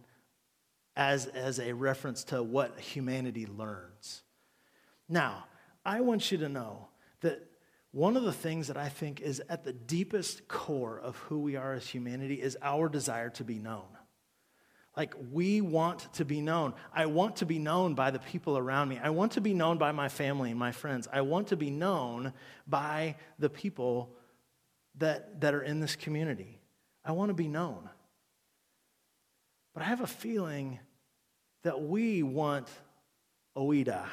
as, 0.97 1.27
as 1.27 1.61
a 1.61 1.73
reference 1.75 2.25
to 2.25 2.43
what 2.43 2.81
humanity 2.81 3.47
learns. 3.47 4.25
Now, 5.09 5.45
I 5.85 6.01
want 6.01 6.33
you 6.33 6.39
to 6.39 6.49
know 6.49 6.89
that 7.21 7.41
one 7.97 8.15
of 8.15 8.25
the 8.25 8.33
things 8.33 8.67
that 8.67 8.77
I 8.77 8.91
think 8.91 9.23
is 9.23 9.43
at 9.49 9.65
the 9.65 9.73
deepest 9.73 10.49
core 10.49 11.01
of 11.01 11.17
who 11.17 11.39
we 11.39 11.57
are 11.57 11.73
as 11.73 11.89
humanity 11.89 12.35
is 12.35 12.55
our 12.61 12.91
desire 12.91 13.31
to 13.31 13.43
be 13.43 13.59
known. 13.59 13.89
Like, 14.95 15.15
we 15.33 15.63
want 15.63 16.13
to 16.13 16.27
be 16.27 16.43
known. 16.43 16.75
I 16.93 17.07
want 17.07 17.37
to 17.37 17.47
be 17.47 17.59
known 17.59 17.95
by 17.95 18.11
the 18.11 18.19
people 18.19 18.59
around 18.59 18.91
me. 18.91 19.01
I 19.03 19.09
want 19.09 19.33
to 19.33 19.41
be 19.41 19.55
known 19.55 19.79
by 19.79 19.93
my 19.93 20.11
family 20.11 20.51
and 20.51 20.59
my 20.59 20.73
friends. 20.73 21.09
I 21.11 21.23
want 21.23 21.49
to 21.49 21.57
be 21.57 21.71
known 21.71 22.35
by 22.67 23.17
the 23.39 23.49
people 23.49 24.11
that, 24.99 25.41
that 25.41 25.55
are 25.55 25.63
in 25.63 25.81
this 25.81 25.97
community. 25.97 26.61
I 27.03 27.13
want 27.13 27.31
to 27.31 27.35
be 27.35 27.49
known. 27.49 27.89
But 29.73 29.85
I 29.85 29.87
have 29.87 30.03
a 30.03 30.07
feeling 30.07 30.81
that 31.63 31.81
we 31.81 32.23
want 32.23 32.69
Oida. 33.57 34.05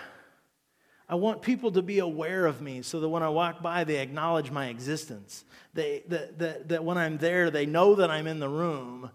I 1.07 1.15
want 1.15 1.41
people 1.41 1.71
to 1.73 1.81
be 1.81 1.99
aware 1.99 2.45
of 2.45 2.61
me 2.61 2.81
so 2.81 2.99
that 2.99 3.09
when 3.09 3.23
I 3.23 3.29
walk 3.29 3.61
by, 3.61 3.83
they 3.83 3.97
acknowledge 3.97 4.51
my 4.51 4.67
existence. 4.67 5.43
They, 5.73 6.03
that, 6.07 6.39
that, 6.39 6.69
that 6.69 6.83
when 6.85 6.97
I'm 6.97 7.17
there, 7.17 7.51
they 7.51 7.65
know 7.65 7.95
that 7.95 8.09
I'm 8.09 8.27
in 8.27 8.39
the 8.39 8.49
room. 8.49 9.11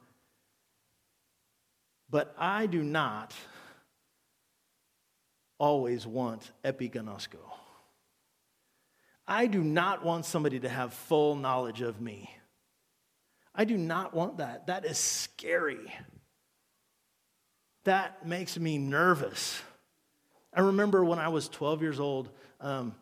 But 2.11 2.35
I 2.39 2.67
do 2.67 2.83
not 2.83 3.35
always 5.59 6.07
want 6.07 6.51
epignosko. 6.65 7.39
I 9.27 9.47
do 9.47 9.63
not 9.63 10.05
want 10.05 10.25
somebody 10.25 10.61
to 10.61 10.69
have 10.69 10.95
full 10.95 11.37
knowledge 11.37 11.81
of 11.83 12.01
me. 12.01 12.31
I 13.55 13.65
do 13.65 13.77
not 13.77 14.15
want 14.15 14.39
that. 14.39 14.69
That 14.69 14.85
is 14.85 14.99
scary. 14.99 15.93
That 17.85 18.27
makes 18.27 18.59
me 18.59 18.79
nervous. 18.79 19.61
I 20.59 20.63
remember 20.63 21.05
when 21.05 21.21
I 21.21 21.29
was 21.29 21.49
12 21.49 21.83
years 21.83 22.01
old, 22.01 22.31
um, 22.61 22.93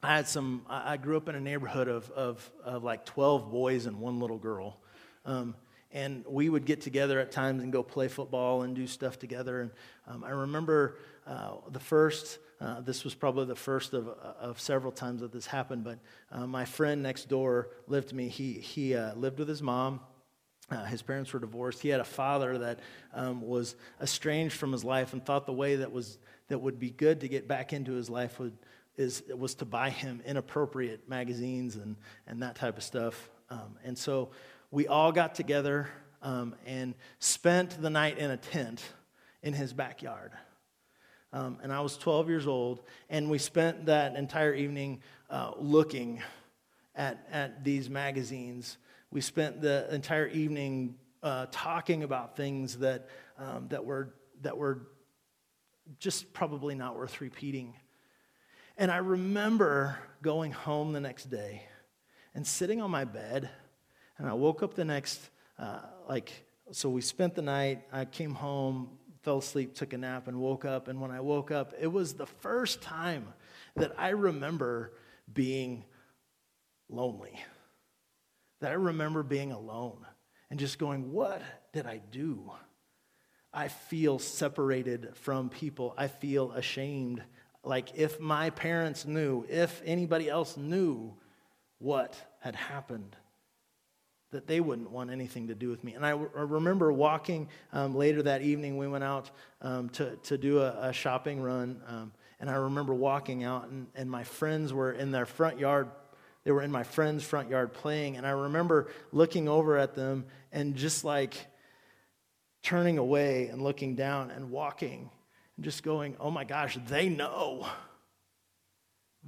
I 0.00 0.14
had 0.14 0.28
some, 0.28 0.64
I 0.68 0.96
grew 0.96 1.16
up 1.16 1.28
in 1.28 1.34
a 1.34 1.40
neighborhood 1.40 1.88
of, 1.88 2.08
of, 2.12 2.48
of 2.62 2.84
like 2.84 3.04
12 3.04 3.50
boys 3.50 3.86
and 3.86 3.98
one 3.98 4.20
little 4.20 4.38
girl. 4.38 4.78
Um, 5.26 5.56
and 5.90 6.24
we 6.24 6.48
would 6.48 6.64
get 6.64 6.82
together 6.82 7.18
at 7.18 7.32
times 7.32 7.64
and 7.64 7.72
go 7.72 7.82
play 7.82 8.06
football 8.06 8.62
and 8.62 8.76
do 8.76 8.86
stuff 8.86 9.18
together. 9.18 9.62
And 9.62 9.70
um, 10.06 10.22
I 10.22 10.30
remember 10.30 10.98
uh, 11.26 11.54
the 11.68 11.80
first 11.80 12.38
uh, 12.60 12.80
this 12.80 13.02
was 13.02 13.12
probably 13.12 13.46
the 13.46 13.56
first 13.56 13.92
of, 13.92 14.06
of 14.06 14.60
several 14.60 14.92
times 14.92 15.20
that 15.22 15.32
this 15.32 15.46
happened, 15.46 15.82
but 15.82 15.98
uh, 16.30 16.46
my 16.46 16.64
friend 16.64 17.02
next 17.02 17.28
door 17.28 17.70
lived 17.88 18.10
to 18.10 18.14
me. 18.14 18.28
He, 18.28 18.52
he 18.52 18.94
uh, 18.94 19.16
lived 19.16 19.40
with 19.40 19.48
his 19.48 19.60
mom. 19.60 19.98
Uh, 20.70 20.84
his 20.84 21.02
parents 21.02 21.32
were 21.32 21.40
divorced. 21.40 21.80
He 21.80 21.90
had 21.90 22.00
a 22.00 22.04
father 22.04 22.58
that 22.58 22.80
um, 23.12 23.42
was 23.42 23.76
estranged 24.00 24.56
from 24.56 24.72
his 24.72 24.82
life 24.82 25.12
and 25.12 25.24
thought 25.24 25.46
the 25.46 25.52
way 25.52 25.76
that, 25.76 25.92
was, 25.92 26.18
that 26.48 26.58
would 26.58 26.78
be 26.78 26.90
good 26.90 27.20
to 27.20 27.28
get 27.28 27.46
back 27.46 27.72
into 27.72 27.92
his 27.92 28.08
life 28.08 28.38
would, 28.38 28.56
is, 28.96 29.22
was 29.36 29.54
to 29.56 29.64
buy 29.64 29.90
him 29.90 30.22
inappropriate 30.24 31.08
magazines 31.08 31.76
and, 31.76 31.96
and 32.26 32.42
that 32.42 32.56
type 32.56 32.78
of 32.78 32.82
stuff. 32.82 33.28
Um, 33.50 33.76
and 33.84 33.96
so 33.96 34.30
we 34.70 34.88
all 34.88 35.12
got 35.12 35.34
together 35.34 35.88
um, 36.22 36.54
and 36.64 36.94
spent 37.18 37.80
the 37.80 37.90
night 37.90 38.18
in 38.18 38.30
a 38.30 38.36
tent 38.38 38.82
in 39.42 39.52
his 39.52 39.72
backyard. 39.72 40.32
Um, 41.32 41.58
and 41.62 41.72
I 41.72 41.80
was 41.80 41.98
12 41.98 42.28
years 42.28 42.46
old, 42.46 42.80
and 43.10 43.28
we 43.28 43.38
spent 43.38 43.86
that 43.86 44.16
entire 44.16 44.54
evening 44.54 45.02
uh, 45.28 45.50
looking 45.58 46.22
at, 46.94 47.26
at 47.30 47.64
these 47.64 47.90
magazines. 47.90 48.78
We 49.14 49.20
spent 49.20 49.60
the 49.60 49.86
entire 49.94 50.26
evening 50.26 50.96
uh, 51.22 51.46
talking 51.52 52.02
about 52.02 52.36
things 52.36 52.78
that, 52.78 53.08
um, 53.38 53.68
that, 53.68 53.84
were, 53.84 54.12
that 54.42 54.58
were 54.58 54.88
just 56.00 56.32
probably 56.32 56.74
not 56.74 56.96
worth 56.96 57.20
repeating. 57.20 57.74
And 58.76 58.90
I 58.90 58.96
remember 58.96 59.96
going 60.20 60.50
home 60.50 60.92
the 60.92 61.00
next 61.00 61.30
day 61.30 61.62
and 62.34 62.44
sitting 62.44 62.82
on 62.82 62.90
my 62.90 63.04
bed, 63.04 63.48
and 64.18 64.28
I 64.28 64.32
woke 64.32 64.64
up 64.64 64.74
the 64.74 64.84
next, 64.84 65.20
uh, 65.60 65.82
like, 66.08 66.32
so 66.72 66.88
we 66.88 67.00
spent 67.00 67.36
the 67.36 67.42
night. 67.42 67.84
I 67.92 68.06
came 68.06 68.34
home, 68.34 68.98
fell 69.22 69.38
asleep, 69.38 69.76
took 69.76 69.92
a 69.92 69.98
nap, 69.98 70.26
and 70.26 70.40
woke 70.40 70.64
up. 70.64 70.88
And 70.88 71.00
when 71.00 71.12
I 71.12 71.20
woke 71.20 71.52
up, 71.52 71.72
it 71.80 71.86
was 71.86 72.14
the 72.14 72.26
first 72.26 72.82
time 72.82 73.28
that 73.76 73.92
I 73.96 74.08
remember 74.08 74.92
being 75.32 75.84
lonely, 76.88 77.38
that 78.60 78.70
I 78.70 78.74
remember 78.74 79.22
being 79.22 79.52
alone 79.52 80.06
and 80.50 80.58
just 80.58 80.78
going, 80.78 81.12
What 81.12 81.42
did 81.72 81.86
I 81.86 82.00
do? 82.10 82.50
I 83.52 83.68
feel 83.68 84.18
separated 84.18 85.16
from 85.16 85.48
people. 85.48 85.94
I 85.96 86.08
feel 86.08 86.52
ashamed. 86.52 87.22
Like 87.62 87.94
if 87.94 88.18
my 88.20 88.50
parents 88.50 89.06
knew, 89.06 89.46
if 89.48 89.80
anybody 89.84 90.28
else 90.28 90.56
knew 90.56 91.14
what 91.78 92.16
had 92.40 92.56
happened, 92.56 93.16
that 94.32 94.48
they 94.48 94.60
wouldn't 94.60 94.90
want 94.90 95.10
anything 95.10 95.46
to 95.46 95.54
do 95.54 95.68
with 95.70 95.84
me. 95.84 95.94
And 95.94 96.04
I, 96.04 96.10
w- 96.10 96.30
I 96.36 96.40
remember 96.40 96.92
walking 96.92 97.48
um, 97.72 97.94
later 97.94 98.20
that 98.24 98.42
evening, 98.42 98.76
we 98.76 98.88
went 98.88 99.04
out 99.04 99.30
um, 99.62 99.88
to, 99.90 100.16
to 100.24 100.36
do 100.36 100.58
a, 100.58 100.88
a 100.88 100.92
shopping 100.92 101.40
run. 101.40 101.80
Um, 101.86 102.12
and 102.40 102.50
I 102.50 102.54
remember 102.54 102.92
walking 102.94 103.44
out, 103.44 103.68
and, 103.68 103.86
and 103.94 104.10
my 104.10 104.24
friends 104.24 104.72
were 104.72 104.90
in 104.90 105.12
their 105.12 105.24
front 105.24 105.60
yard. 105.60 105.88
They 106.44 106.52
were 106.52 106.62
in 106.62 106.70
my 106.70 106.82
friend's 106.82 107.24
front 107.24 107.48
yard 107.48 107.72
playing. 107.72 108.16
And 108.16 108.26
I 108.26 108.30
remember 108.30 108.88
looking 109.12 109.48
over 109.48 109.78
at 109.78 109.94
them 109.94 110.26
and 110.52 110.76
just 110.76 111.04
like 111.04 111.34
turning 112.62 112.98
away 112.98 113.48
and 113.48 113.62
looking 113.62 113.94
down 113.94 114.30
and 114.30 114.50
walking 114.50 115.10
and 115.56 115.64
just 115.64 115.82
going, 115.82 116.16
oh 116.20 116.30
my 116.30 116.44
gosh, 116.44 116.78
they 116.86 117.08
know. 117.08 117.66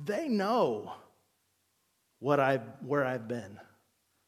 They 0.04 0.28
know 0.28 0.92
what 2.18 2.38
I've, 2.38 2.62
where 2.84 3.04
I've 3.04 3.28
been. 3.28 3.58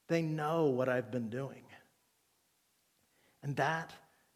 They 0.08 0.22
know 0.22 0.66
what 0.66 0.88
I've 0.88 1.10
been 1.10 1.28
doing. 1.28 1.62
And 3.42 3.56
that 3.56 3.92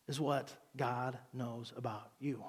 is 0.09 0.21
what 0.21 0.55
God 0.77 1.19
knows 1.33 1.73
about 1.77 2.11
you. 2.21 2.45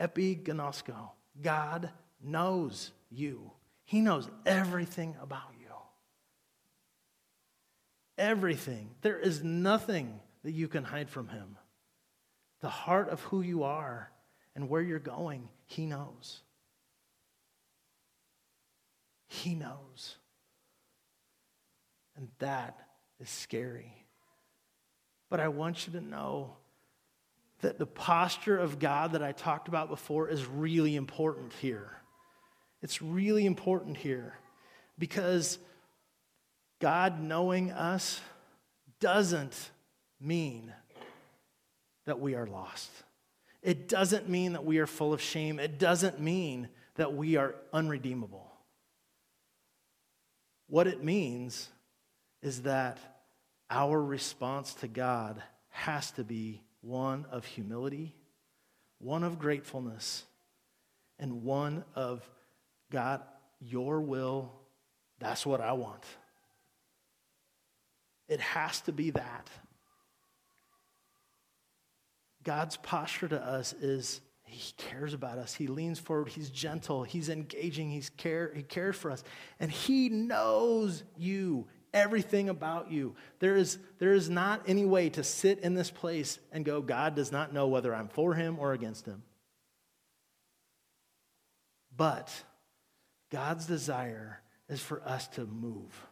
Epignosko. 0.00 1.10
God 1.40 1.90
knows 2.22 2.90
you. 3.10 3.50
He 3.86 4.00
knows 4.00 4.28
everything 4.44 5.16
about 5.22 5.52
you. 5.60 5.72
Everything. 8.18 8.90
There 9.00 9.18
is 9.18 9.44
nothing 9.44 10.20
that 10.42 10.50
you 10.50 10.66
can 10.66 10.82
hide 10.82 11.08
from 11.08 11.28
Him. 11.28 11.56
The 12.60 12.68
heart 12.68 13.08
of 13.08 13.20
who 13.22 13.42
you 13.42 13.62
are 13.62 14.10
and 14.56 14.68
where 14.68 14.82
you're 14.82 14.98
going, 14.98 15.48
He 15.66 15.86
knows. 15.86 16.40
He 19.28 19.54
knows. 19.54 20.16
And 22.16 22.28
that 22.40 22.76
is 23.20 23.30
scary. 23.30 23.92
But 25.30 25.38
I 25.38 25.46
want 25.46 25.86
you 25.86 25.92
to 25.92 26.00
know 26.00 26.56
that 27.60 27.78
the 27.78 27.86
posture 27.86 28.58
of 28.58 28.80
God 28.80 29.12
that 29.12 29.22
I 29.22 29.30
talked 29.30 29.68
about 29.68 29.88
before 29.88 30.28
is 30.28 30.44
really 30.44 30.96
important 30.96 31.52
here. 31.52 31.92
It's 32.82 33.00
really 33.02 33.46
important 33.46 33.96
here 33.96 34.34
because 34.98 35.58
God 36.80 37.20
knowing 37.22 37.70
us 37.70 38.20
doesn't 39.00 39.70
mean 40.20 40.72
that 42.04 42.20
we 42.20 42.34
are 42.34 42.46
lost. 42.46 42.90
It 43.62 43.88
doesn't 43.88 44.28
mean 44.28 44.52
that 44.52 44.64
we 44.64 44.78
are 44.78 44.86
full 44.86 45.12
of 45.12 45.20
shame. 45.20 45.58
It 45.58 45.78
doesn't 45.78 46.20
mean 46.20 46.68
that 46.94 47.14
we 47.14 47.36
are 47.36 47.54
unredeemable. 47.72 48.52
What 50.68 50.86
it 50.86 51.02
means 51.02 51.68
is 52.42 52.62
that 52.62 52.98
our 53.70 54.00
response 54.00 54.74
to 54.74 54.88
God 54.88 55.42
has 55.70 56.10
to 56.12 56.24
be 56.24 56.62
one 56.80 57.26
of 57.30 57.44
humility, 57.44 58.14
one 58.98 59.24
of 59.24 59.38
gratefulness, 59.38 60.24
and 61.18 61.42
one 61.42 61.84
of 61.94 62.28
God, 62.90 63.22
your 63.60 64.00
will, 64.00 64.52
that's 65.18 65.44
what 65.44 65.60
I 65.60 65.72
want. 65.72 66.04
It 68.28 68.40
has 68.40 68.80
to 68.82 68.92
be 68.92 69.10
that. 69.10 69.50
God's 72.42 72.76
posture 72.76 73.28
to 73.28 73.40
us 73.40 73.72
is 73.72 74.20
he 74.44 74.72
cares 74.76 75.12
about 75.14 75.38
us. 75.38 75.54
He 75.54 75.66
leans 75.66 75.98
forward. 75.98 76.28
He's 76.28 76.50
gentle. 76.50 77.02
He's 77.02 77.28
engaging. 77.28 77.90
He's 77.90 78.10
care, 78.10 78.52
he 78.54 78.62
cares 78.62 78.96
for 78.96 79.10
us. 79.10 79.24
And 79.58 79.70
he 79.70 80.08
knows 80.08 81.02
you 81.16 81.66
everything 81.92 82.48
about 82.48 82.92
you. 82.92 83.16
There 83.40 83.56
is, 83.56 83.78
there 83.98 84.12
is 84.12 84.30
not 84.30 84.62
any 84.66 84.84
way 84.84 85.08
to 85.10 85.24
sit 85.24 85.60
in 85.60 85.74
this 85.74 85.90
place 85.90 86.38
and 86.52 86.64
go, 86.64 86.80
God 86.80 87.16
does 87.16 87.32
not 87.32 87.52
know 87.52 87.66
whether 87.66 87.94
I'm 87.94 88.08
for 88.08 88.34
him 88.34 88.58
or 88.60 88.72
against 88.72 89.06
him. 89.06 89.22
But 91.96 92.30
God's 93.36 93.66
desire 93.66 94.40
is 94.66 94.80
for 94.80 95.02
us 95.02 95.28
to 95.28 95.44
move, 95.44 96.06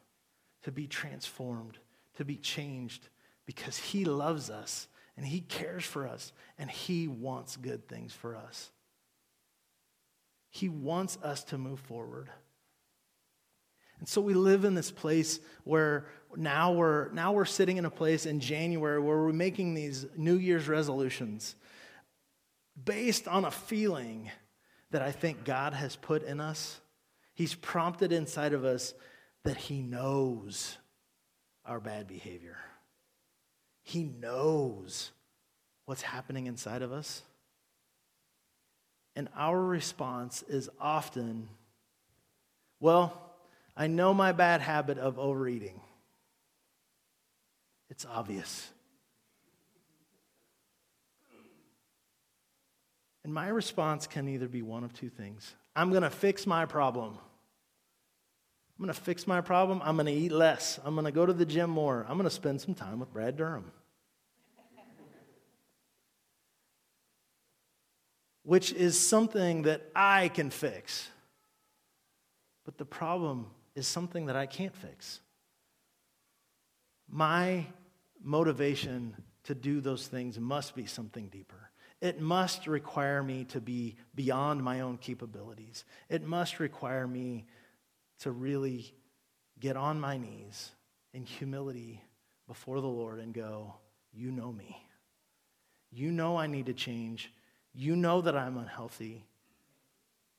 to 0.64 0.70
be 0.70 0.86
transformed, 0.86 1.78
to 2.16 2.24
be 2.26 2.36
changed, 2.36 3.08
because 3.46 3.78
he 3.78 4.04
loves 4.04 4.50
us 4.50 4.88
and 5.16 5.24
he 5.24 5.40
cares 5.40 5.84
for 5.84 6.06
us 6.06 6.34
and 6.58 6.70
he 6.70 7.08
wants 7.08 7.56
good 7.56 7.88
things 7.88 8.12
for 8.12 8.36
us. 8.36 8.70
He 10.50 10.68
wants 10.68 11.16
us 11.22 11.44
to 11.44 11.56
move 11.56 11.80
forward. 11.80 12.28
And 14.00 14.06
so 14.06 14.20
we 14.20 14.34
live 14.34 14.66
in 14.66 14.74
this 14.74 14.90
place 14.90 15.40
where 15.64 16.04
now 16.36 16.72
we're, 16.72 17.08
now 17.12 17.32
we're 17.32 17.46
sitting 17.46 17.78
in 17.78 17.86
a 17.86 17.90
place 17.90 18.26
in 18.26 18.38
January 18.38 19.00
where 19.00 19.16
we're 19.16 19.32
making 19.32 19.72
these 19.72 20.04
New 20.14 20.36
Year's 20.36 20.68
resolutions 20.68 21.54
based 22.84 23.26
on 23.26 23.46
a 23.46 23.50
feeling 23.50 24.30
that 24.90 25.00
I 25.00 25.10
think 25.10 25.44
God 25.44 25.72
has 25.72 25.96
put 25.96 26.22
in 26.22 26.38
us. 26.38 26.82
He's 27.34 27.54
prompted 27.54 28.12
inside 28.12 28.52
of 28.52 28.64
us 28.64 28.94
that 29.42 29.56
He 29.56 29.82
knows 29.82 30.78
our 31.66 31.80
bad 31.80 32.06
behavior. 32.06 32.58
He 33.82 34.04
knows 34.04 35.10
what's 35.84 36.02
happening 36.02 36.46
inside 36.46 36.82
of 36.82 36.92
us. 36.92 37.22
And 39.16 39.28
our 39.36 39.60
response 39.60 40.42
is 40.48 40.70
often, 40.80 41.48
well, 42.80 43.20
I 43.76 43.86
know 43.88 44.14
my 44.14 44.32
bad 44.32 44.60
habit 44.60 44.98
of 44.98 45.18
overeating. 45.18 45.80
It's 47.90 48.06
obvious. 48.06 48.70
And 53.24 53.32
my 53.32 53.48
response 53.48 54.06
can 54.06 54.28
either 54.28 54.48
be 54.48 54.62
one 54.62 54.84
of 54.84 54.92
two 54.92 55.08
things 55.08 55.54
I'm 55.76 55.90
going 55.90 56.02
to 56.02 56.10
fix 56.10 56.46
my 56.46 56.66
problem. 56.66 57.18
I'm 58.78 58.84
going 58.84 58.94
to 58.94 59.00
fix 59.00 59.26
my 59.26 59.40
problem. 59.40 59.80
I'm 59.84 59.96
going 59.96 60.06
to 60.06 60.12
eat 60.12 60.32
less. 60.32 60.80
I'm 60.84 60.94
going 60.94 61.04
to 61.04 61.12
go 61.12 61.24
to 61.26 61.32
the 61.32 61.46
gym 61.46 61.70
more. 61.70 62.04
I'm 62.08 62.16
going 62.16 62.28
to 62.28 62.34
spend 62.34 62.60
some 62.60 62.74
time 62.74 63.00
with 63.00 63.12
Brad 63.12 63.36
Durham. 63.36 63.70
Which 68.42 68.72
is 68.72 68.98
something 68.98 69.62
that 69.62 69.90
I 69.94 70.28
can 70.28 70.50
fix. 70.50 71.08
But 72.64 72.78
the 72.78 72.84
problem 72.84 73.46
is 73.74 73.86
something 73.86 74.26
that 74.26 74.36
I 74.36 74.46
can't 74.46 74.74
fix. 74.74 75.20
My 77.08 77.66
motivation 78.22 79.14
to 79.44 79.54
do 79.54 79.80
those 79.80 80.06
things 80.06 80.38
must 80.38 80.74
be 80.74 80.86
something 80.86 81.28
deeper. 81.28 81.70
It 82.04 82.20
must 82.20 82.66
require 82.66 83.22
me 83.22 83.44
to 83.44 83.62
be 83.62 83.96
beyond 84.14 84.62
my 84.62 84.80
own 84.80 84.98
capabilities. 84.98 85.86
It 86.10 86.22
must 86.22 86.60
require 86.60 87.06
me 87.06 87.46
to 88.18 88.30
really 88.30 88.92
get 89.58 89.78
on 89.78 89.98
my 89.98 90.18
knees 90.18 90.72
in 91.14 91.24
humility 91.24 92.02
before 92.46 92.82
the 92.82 92.86
Lord 92.86 93.20
and 93.20 93.32
go, 93.32 93.72
You 94.12 94.30
know 94.30 94.52
me. 94.52 94.86
You 95.90 96.12
know 96.12 96.36
I 96.36 96.46
need 96.46 96.66
to 96.66 96.74
change. 96.74 97.32
You 97.72 97.96
know 97.96 98.20
that 98.20 98.36
I'm 98.36 98.58
unhealthy. 98.58 99.24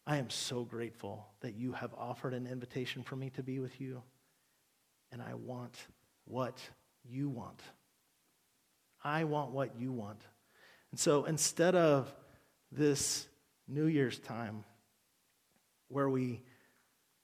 I 0.05 0.17
am 0.17 0.29
so 0.29 0.65
grateful 0.65 1.25
that 1.39 1.55
you 1.55 1.71
have 1.71 1.95
offered 1.95 2.35
an 2.35 2.45
invitation 2.45 3.01
for 3.01 3.15
me 3.15 3.31
to 3.31 3.41
be 3.41 3.57
with 3.57 3.81
you, 3.81 4.03
and 5.11 5.19
I 5.19 5.33
want 5.33 5.87
what 6.25 6.59
you 7.03 7.27
want. 7.27 7.59
I 9.03 9.23
want 9.23 9.49
what 9.49 9.71
you 9.79 9.91
want. 9.91 10.21
And 10.95 10.99
so 11.01 11.25
instead 11.25 11.75
of 11.75 12.09
this 12.71 13.27
New 13.67 13.87
Year's 13.87 14.17
time 14.17 14.63
where 15.89 16.09
we 16.09 16.41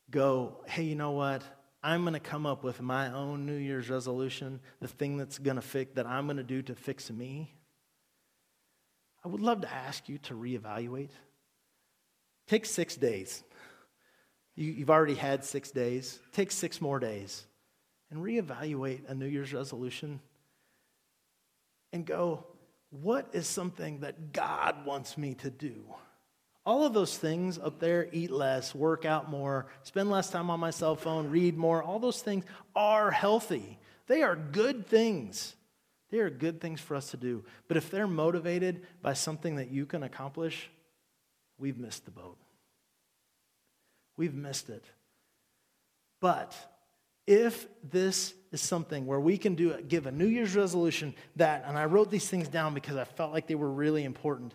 go, 0.10 0.58
hey, 0.68 0.84
you 0.84 0.96
know 0.96 1.12
what? 1.12 1.42
I'm 1.82 2.02
going 2.02 2.14
to 2.14 2.20
come 2.20 2.46
up 2.46 2.66
with 2.66 2.82
my 2.82 3.14
own 3.14 3.46
New 3.46 3.56
Year's 3.56 3.90
resolution, 3.90 4.60
the 4.82 4.90
thing 4.90 5.16
that's 5.16 5.38
going 5.38 5.56
to 5.56 5.62
fix, 5.62 5.94
that 5.96 6.06
I'm 6.06 6.26
going 6.26 6.36
to 6.36 6.44
do 6.44 6.62
to 6.64 6.76
fix 6.76 7.10
me. 7.10 7.56
I 9.24 9.30
would 9.30 9.40
love 9.40 9.62
to 9.62 9.72
ask 9.72 10.10
you 10.10 10.18
to 10.18 10.34
reevaluate. 10.34 11.12
Take 12.48 12.66
six 12.66 12.98
days. 12.98 13.42
You, 14.54 14.74
have 14.80 14.90
already 14.90 15.16
had 15.16 15.46
six 15.46 15.72
days. 15.72 16.20
Take 16.34 16.52
six 16.52 16.82
more 16.82 17.00
days 17.00 17.46
and 18.10 18.22
reevaluate 18.22 19.10
a 19.10 19.16
New 19.16 19.28
Year's 19.28 19.54
resolution 19.54 20.20
and 21.94 22.06
go, 22.06 22.46
what 22.92 23.30
is 23.34 23.48
something 23.48 24.02
that 24.02 24.34
God 24.34 24.86
wants 24.86 25.18
me 25.18 25.34
to 25.36 25.50
do? 25.50 25.84
All 26.66 26.86
of 26.86 26.94
those 26.94 27.18
things 27.18 27.58
up 27.58 27.80
there 27.80 28.08
eat 28.12 28.30
less, 28.30 28.76
work 28.76 29.06
out 29.06 29.30
more, 29.30 29.66
spend 29.84 30.12
less 30.12 30.30
time 30.30 30.50
on 30.50 30.60
my 30.60 30.70
cell 30.70 30.96
phone, 30.96 31.32
read 31.32 31.58
more 31.58 31.82
all 31.82 31.98
those 31.98 32.22
things 32.22 32.46
are 32.76 33.10
healthy. 33.10 33.80
They 34.08 34.22
are 34.22 34.36
good 34.36 34.86
things. 34.86 35.56
They 36.12 36.20
are 36.20 36.30
good 36.30 36.60
things 36.60 36.82
for 36.82 36.96
us 36.96 37.12
to 37.12 37.18
do. 37.18 37.46
But 37.68 37.78
if 37.78 37.90
they're 37.90 38.06
motivated 38.06 38.86
by 39.02 39.14
something 39.14 39.56
that 39.56 39.72
you 39.72 39.86
can 39.86 40.04
accomplish, 40.04 40.70
we've 41.58 41.78
missed 41.78 42.06
the 42.06 42.12
boat. 42.12 42.38
We've 44.18 44.36
missed 44.36 44.70
it. 44.70 44.84
But 46.20 46.54
if 47.28 47.68
this 47.84 48.34
is 48.52 48.62
something 48.62 49.06
where 49.06 49.20
we 49.20 49.38
can 49.38 49.56
do 49.56 49.80
give 49.82 50.06
a 50.06 50.12
New 50.12 50.28
Year's 50.28 50.56
resolution 50.56 51.14
that, 51.38 51.64
and 51.66 51.78
I 51.78 51.86
wrote 51.86 52.12
these 52.12 52.28
things 52.28 52.48
down 52.48 52.74
because 52.74 52.98
I 52.98 53.04
felt 53.06 53.32
like 53.32 53.48
they 53.48 53.56
were 53.56 53.72
really 53.72 54.04
important. 54.04 54.54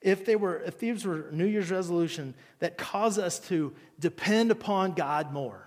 If 0.00 0.24
they 0.24 0.36
were, 0.36 0.58
if 0.62 0.78
these 0.78 1.04
were 1.04 1.28
New 1.32 1.46
Year's 1.46 1.70
resolution 1.70 2.34
that 2.60 2.78
cause 2.78 3.18
us 3.18 3.38
to 3.40 3.72
depend 3.98 4.50
upon 4.50 4.92
God 4.92 5.32
more, 5.32 5.64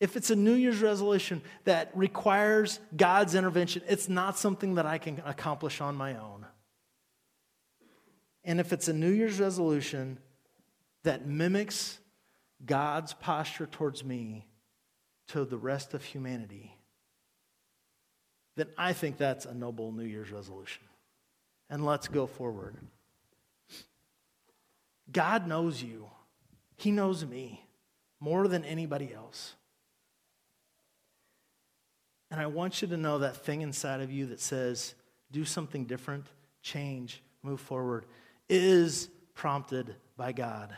if 0.00 0.16
it's 0.16 0.30
a 0.30 0.36
New 0.36 0.54
Year's 0.54 0.80
resolution 0.80 1.42
that 1.64 1.90
requires 1.94 2.80
God's 2.96 3.36
intervention, 3.36 3.82
it's 3.88 4.08
not 4.08 4.36
something 4.36 4.74
that 4.74 4.86
I 4.86 4.98
can 4.98 5.22
accomplish 5.24 5.80
on 5.80 5.94
my 5.94 6.16
own. 6.16 6.44
And 8.44 8.58
if 8.58 8.72
it's 8.72 8.88
a 8.88 8.92
New 8.92 9.10
Year's 9.10 9.38
resolution 9.38 10.18
that 11.04 11.26
mimics 11.26 11.98
God's 12.64 13.12
posture 13.12 13.66
towards 13.66 14.02
me 14.02 14.46
to 15.32 15.44
the 15.44 15.56
rest 15.56 15.94
of 15.94 16.02
humanity, 16.04 16.76
then 18.56 18.68
I 18.76 18.92
think 18.92 19.16
that's 19.16 19.46
a 19.46 19.54
noble 19.54 19.92
New 19.92 20.04
Year's 20.04 20.30
resolution. 20.30 20.82
And 21.70 21.84
let's 21.84 22.08
go 22.08 22.26
forward. 22.26 22.76
God 25.10 25.46
knows 25.46 25.82
you, 25.82 26.08
He 26.76 26.90
knows 26.90 27.24
me 27.24 27.64
more 28.20 28.46
than 28.46 28.64
anybody 28.64 29.12
else. 29.12 29.54
And 32.30 32.40
I 32.40 32.46
want 32.46 32.80
you 32.80 32.88
to 32.88 32.96
know 32.96 33.18
that 33.18 33.36
thing 33.36 33.60
inside 33.60 34.00
of 34.00 34.10
you 34.10 34.26
that 34.26 34.40
says, 34.40 34.94
do 35.30 35.44
something 35.44 35.84
different, 35.84 36.26
change, 36.62 37.22
move 37.42 37.60
forward, 37.60 38.06
is 38.48 39.08
prompted 39.34 39.96
by 40.16 40.32
God. 40.32 40.74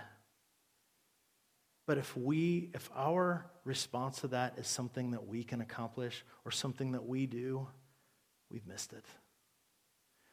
But 1.87 1.99
if 1.99 2.17
we, 2.17 2.71
if 2.75 2.91
our 2.95 3.47
response 3.65 4.21
to 4.21 4.29
that 4.29 4.59
is 4.59 4.67
something 4.67 5.11
that 5.11 5.27
we 5.27 5.45
can 5.45 5.61
accomplish 5.61 6.25
or 6.45 6.51
something 6.51 6.93
that 6.93 7.07
we 7.07 7.27
do, 7.27 7.67
we've 8.51 8.67
missed 8.67 8.93
it. 8.93 9.05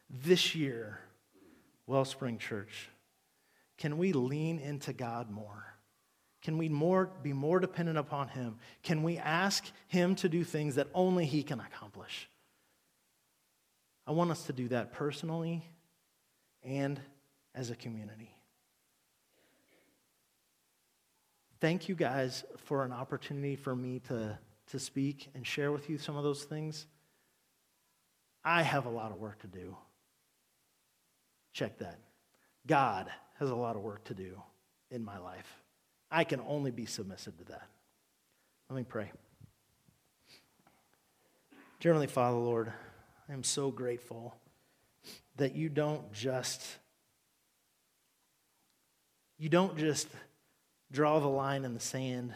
This 0.08 0.54
year, 0.54 1.00
Wellspring 1.86 2.38
Church, 2.38 2.88
can 3.76 3.98
we 3.98 4.12
lean 4.12 4.58
into 4.58 4.92
God 4.92 5.30
more? 5.30 5.74
Can 6.42 6.58
we 6.58 6.68
more, 6.68 7.10
be 7.22 7.32
more 7.32 7.60
dependent 7.60 7.98
upon 7.98 8.28
Him? 8.28 8.56
Can 8.82 9.02
we 9.02 9.18
ask 9.18 9.64
Him 9.88 10.14
to 10.16 10.28
do 10.28 10.44
things 10.44 10.74
that 10.74 10.88
only 10.94 11.24
He 11.24 11.42
can 11.42 11.60
accomplish? 11.60 12.28
I 14.06 14.12
want 14.12 14.30
us 14.30 14.44
to 14.44 14.52
do 14.52 14.68
that 14.68 14.92
personally 14.92 15.64
and 16.64 17.00
as 17.54 17.70
a 17.70 17.76
community. 17.76 18.34
Thank 21.62 21.88
you 21.88 21.94
guys 21.94 22.42
for 22.64 22.84
an 22.84 22.90
opportunity 22.90 23.54
for 23.54 23.76
me 23.76 24.00
to, 24.08 24.36
to 24.72 24.78
speak 24.80 25.28
and 25.32 25.46
share 25.46 25.70
with 25.70 25.88
you 25.88 25.96
some 25.96 26.16
of 26.16 26.24
those 26.24 26.42
things. 26.42 26.88
I 28.44 28.62
have 28.62 28.86
a 28.86 28.90
lot 28.90 29.12
of 29.12 29.18
work 29.18 29.38
to 29.42 29.46
do. 29.46 29.76
Check 31.52 31.78
that. 31.78 32.00
God 32.66 33.12
has 33.38 33.48
a 33.48 33.54
lot 33.54 33.76
of 33.76 33.82
work 33.82 34.02
to 34.06 34.14
do 34.14 34.42
in 34.90 35.04
my 35.04 35.18
life. 35.18 35.62
I 36.10 36.24
can 36.24 36.40
only 36.48 36.72
be 36.72 36.84
submissive 36.84 37.38
to 37.38 37.44
that. 37.44 37.68
Let 38.68 38.76
me 38.76 38.82
pray. 38.82 39.12
Heavenly 41.80 42.08
Father, 42.08 42.38
Lord, 42.38 42.72
I 43.28 43.32
am 43.34 43.44
so 43.44 43.70
grateful 43.70 44.34
that 45.36 45.54
you 45.54 45.68
don't 45.68 46.12
just 46.12 46.60
you 49.38 49.48
don't 49.48 49.78
just 49.78 50.08
draw 50.92 51.18
the 51.18 51.28
line 51.28 51.64
in 51.64 51.74
the 51.74 51.80
sand. 51.80 52.34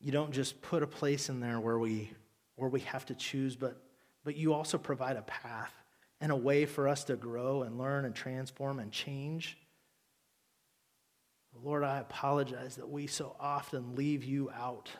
You 0.00 0.12
don't 0.12 0.32
just 0.32 0.62
put 0.62 0.82
a 0.82 0.86
place 0.86 1.28
in 1.28 1.40
there 1.40 1.60
where 1.60 1.78
we 1.78 2.10
where 2.56 2.70
we 2.70 2.80
have 2.80 3.04
to 3.06 3.14
choose, 3.14 3.56
but 3.56 3.82
but 4.24 4.36
you 4.36 4.54
also 4.54 4.78
provide 4.78 5.16
a 5.16 5.22
path 5.22 5.72
and 6.20 6.30
a 6.32 6.36
way 6.36 6.64
for 6.64 6.88
us 6.88 7.04
to 7.04 7.16
grow 7.16 7.62
and 7.62 7.76
learn 7.76 8.04
and 8.04 8.14
transform 8.14 8.78
and 8.78 8.90
change. 8.90 9.58
Lord, 11.62 11.84
I 11.84 11.98
apologize 11.98 12.76
that 12.76 12.88
we 12.88 13.06
so 13.06 13.36
often 13.38 13.94
leave 13.94 14.24
you 14.24 14.50
out, 14.50 14.90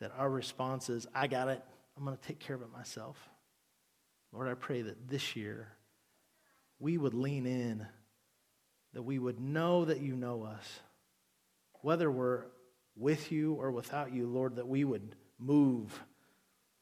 that 0.00 0.12
our 0.16 0.28
response 0.28 0.90
is, 0.90 1.06
I 1.14 1.26
got 1.26 1.48
it, 1.48 1.62
I'm 1.96 2.04
going 2.04 2.16
to 2.16 2.22
take 2.22 2.40
care 2.40 2.56
of 2.56 2.62
it 2.62 2.72
myself. 2.72 3.16
Lord, 4.32 4.48
I 4.48 4.54
pray 4.54 4.82
that 4.82 5.08
this 5.08 5.36
year 5.36 5.68
we 6.80 6.98
would 6.98 7.14
lean 7.14 7.46
in, 7.46 7.86
that 8.94 9.02
we 9.02 9.18
would 9.18 9.40
know 9.40 9.84
that 9.84 10.00
you 10.00 10.16
know 10.16 10.44
us, 10.44 10.80
whether 11.82 12.10
we're 12.10 12.44
with 12.96 13.30
you 13.30 13.54
or 13.54 13.70
without 13.70 14.12
you, 14.12 14.26
Lord, 14.26 14.56
that 14.56 14.66
we 14.66 14.84
would 14.84 15.14
move 15.38 16.02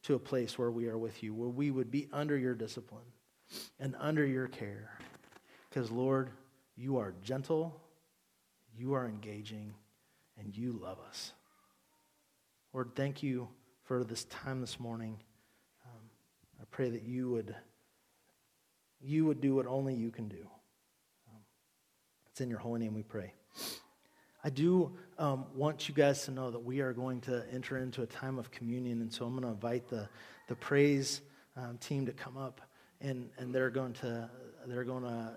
to 0.04 0.14
a 0.14 0.18
place 0.18 0.58
where 0.58 0.70
we 0.70 0.88
are 0.88 0.98
with 0.98 1.22
you, 1.22 1.34
where 1.34 1.48
we 1.48 1.70
would 1.70 1.90
be 1.90 2.08
under 2.12 2.36
your 2.36 2.54
discipline 2.54 3.02
and 3.80 3.96
under 3.98 4.24
your 4.24 4.46
care. 4.46 4.90
Because, 5.68 5.90
Lord, 5.90 6.30
you 6.76 6.98
are 6.98 7.14
gentle 7.22 7.82
you 8.76 8.94
are 8.94 9.06
engaging, 9.06 9.74
and 10.38 10.56
you 10.56 10.72
love 10.72 10.98
us. 11.08 11.32
Lord, 12.72 12.90
thank 12.96 13.22
you 13.22 13.48
for 13.84 14.02
this 14.02 14.24
time 14.24 14.60
this 14.60 14.80
morning. 14.80 15.18
Um, 15.84 16.00
I 16.60 16.64
pray 16.70 16.88
that 16.90 17.02
you 17.02 17.30
would, 17.30 17.54
you 19.00 19.26
would 19.26 19.40
do 19.40 19.54
what 19.54 19.66
only 19.66 19.94
you 19.94 20.10
can 20.10 20.28
do. 20.28 20.48
It's 22.32 22.40
in 22.40 22.48
your 22.48 22.60
holy 22.60 22.80
name 22.80 22.94
we 22.94 23.02
pray. 23.02 23.34
I 24.42 24.48
do 24.48 24.90
um, 25.18 25.44
want 25.54 25.86
you 25.86 25.94
guys 25.94 26.24
to 26.24 26.30
know 26.30 26.50
that 26.50 26.64
we 26.64 26.80
are 26.80 26.94
going 26.94 27.20
to 27.22 27.44
enter 27.52 27.76
into 27.76 28.00
a 28.00 28.06
time 28.06 28.38
of 28.38 28.50
communion, 28.50 29.02
and 29.02 29.12
so 29.12 29.26
I'm 29.26 29.32
going 29.32 29.42
to 29.42 29.50
invite 29.50 29.86
the, 29.86 30.08
the 30.48 30.54
praise 30.56 31.20
um, 31.58 31.76
team 31.76 32.06
to 32.06 32.12
come 32.12 32.38
up, 32.38 32.62
and, 33.02 33.28
and 33.36 33.54
they're 33.54 33.68
going 33.68 33.92
to, 33.94 34.30
they're 34.66 34.82
going 34.82 35.02
to 35.02 35.10
uh, 35.10 35.34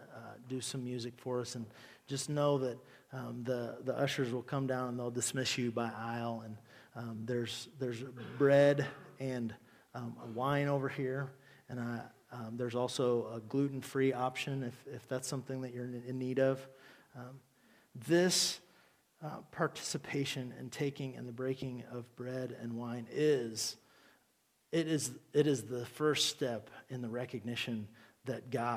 do 0.48 0.62
some 0.62 0.86
music 0.86 1.12
for 1.18 1.42
us. 1.42 1.56
And 1.56 1.66
just 2.08 2.30
know 2.30 2.58
that 2.60 2.78
um, 3.12 3.42
the, 3.44 3.76
the 3.84 3.94
ushers 3.98 4.32
will 4.32 4.42
come 4.42 4.66
down 4.66 4.88
and 4.88 4.98
they'll 4.98 5.12
dismiss 5.12 5.58
you 5.58 5.72
by 5.72 5.92
aisle. 5.98 6.44
And 6.46 6.58
um, 6.96 7.20
there's, 7.26 7.68
there's 7.78 8.04
bread 8.38 8.88
and 9.20 9.54
um, 9.94 10.16
wine 10.34 10.70
over 10.70 10.88
here. 10.88 11.30
And 11.68 11.78
I, 11.78 12.00
um, 12.32 12.56
there's 12.56 12.76
also 12.76 13.28
a 13.36 13.42
gluten 13.42 13.82
free 13.82 14.14
option 14.14 14.64
if, 14.64 14.86
if 14.88 15.10
that's 15.10 15.28
something 15.28 15.60
that 15.60 15.74
you're 15.74 15.84
in 15.84 16.18
need 16.18 16.40
of. 16.40 16.66
Um, 17.16 17.40
this 18.08 18.60
uh, 19.24 19.38
participation 19.52 20.54
in 20.60 20.70
taking 20.70 21.16
and 21.16 21.28
the 21.28 21.34
breaking 21.34 21.84
of 21.92 22.14
bread 22.16 22.56
and 22.62 22.74
wine 22.74 23.08
is 23.12 23.78
it 24.76 24.88
is, 24.90 25.12
it 25.32 25.48
is 25.48 25.64
the 25.64 25.86
first 25.86 26.28
step 26.28 26.70
in 26.90 27.02
the 27.02 27.08
recognition 27.08 27.88
that 28.26 28.50
God 28.50 28.74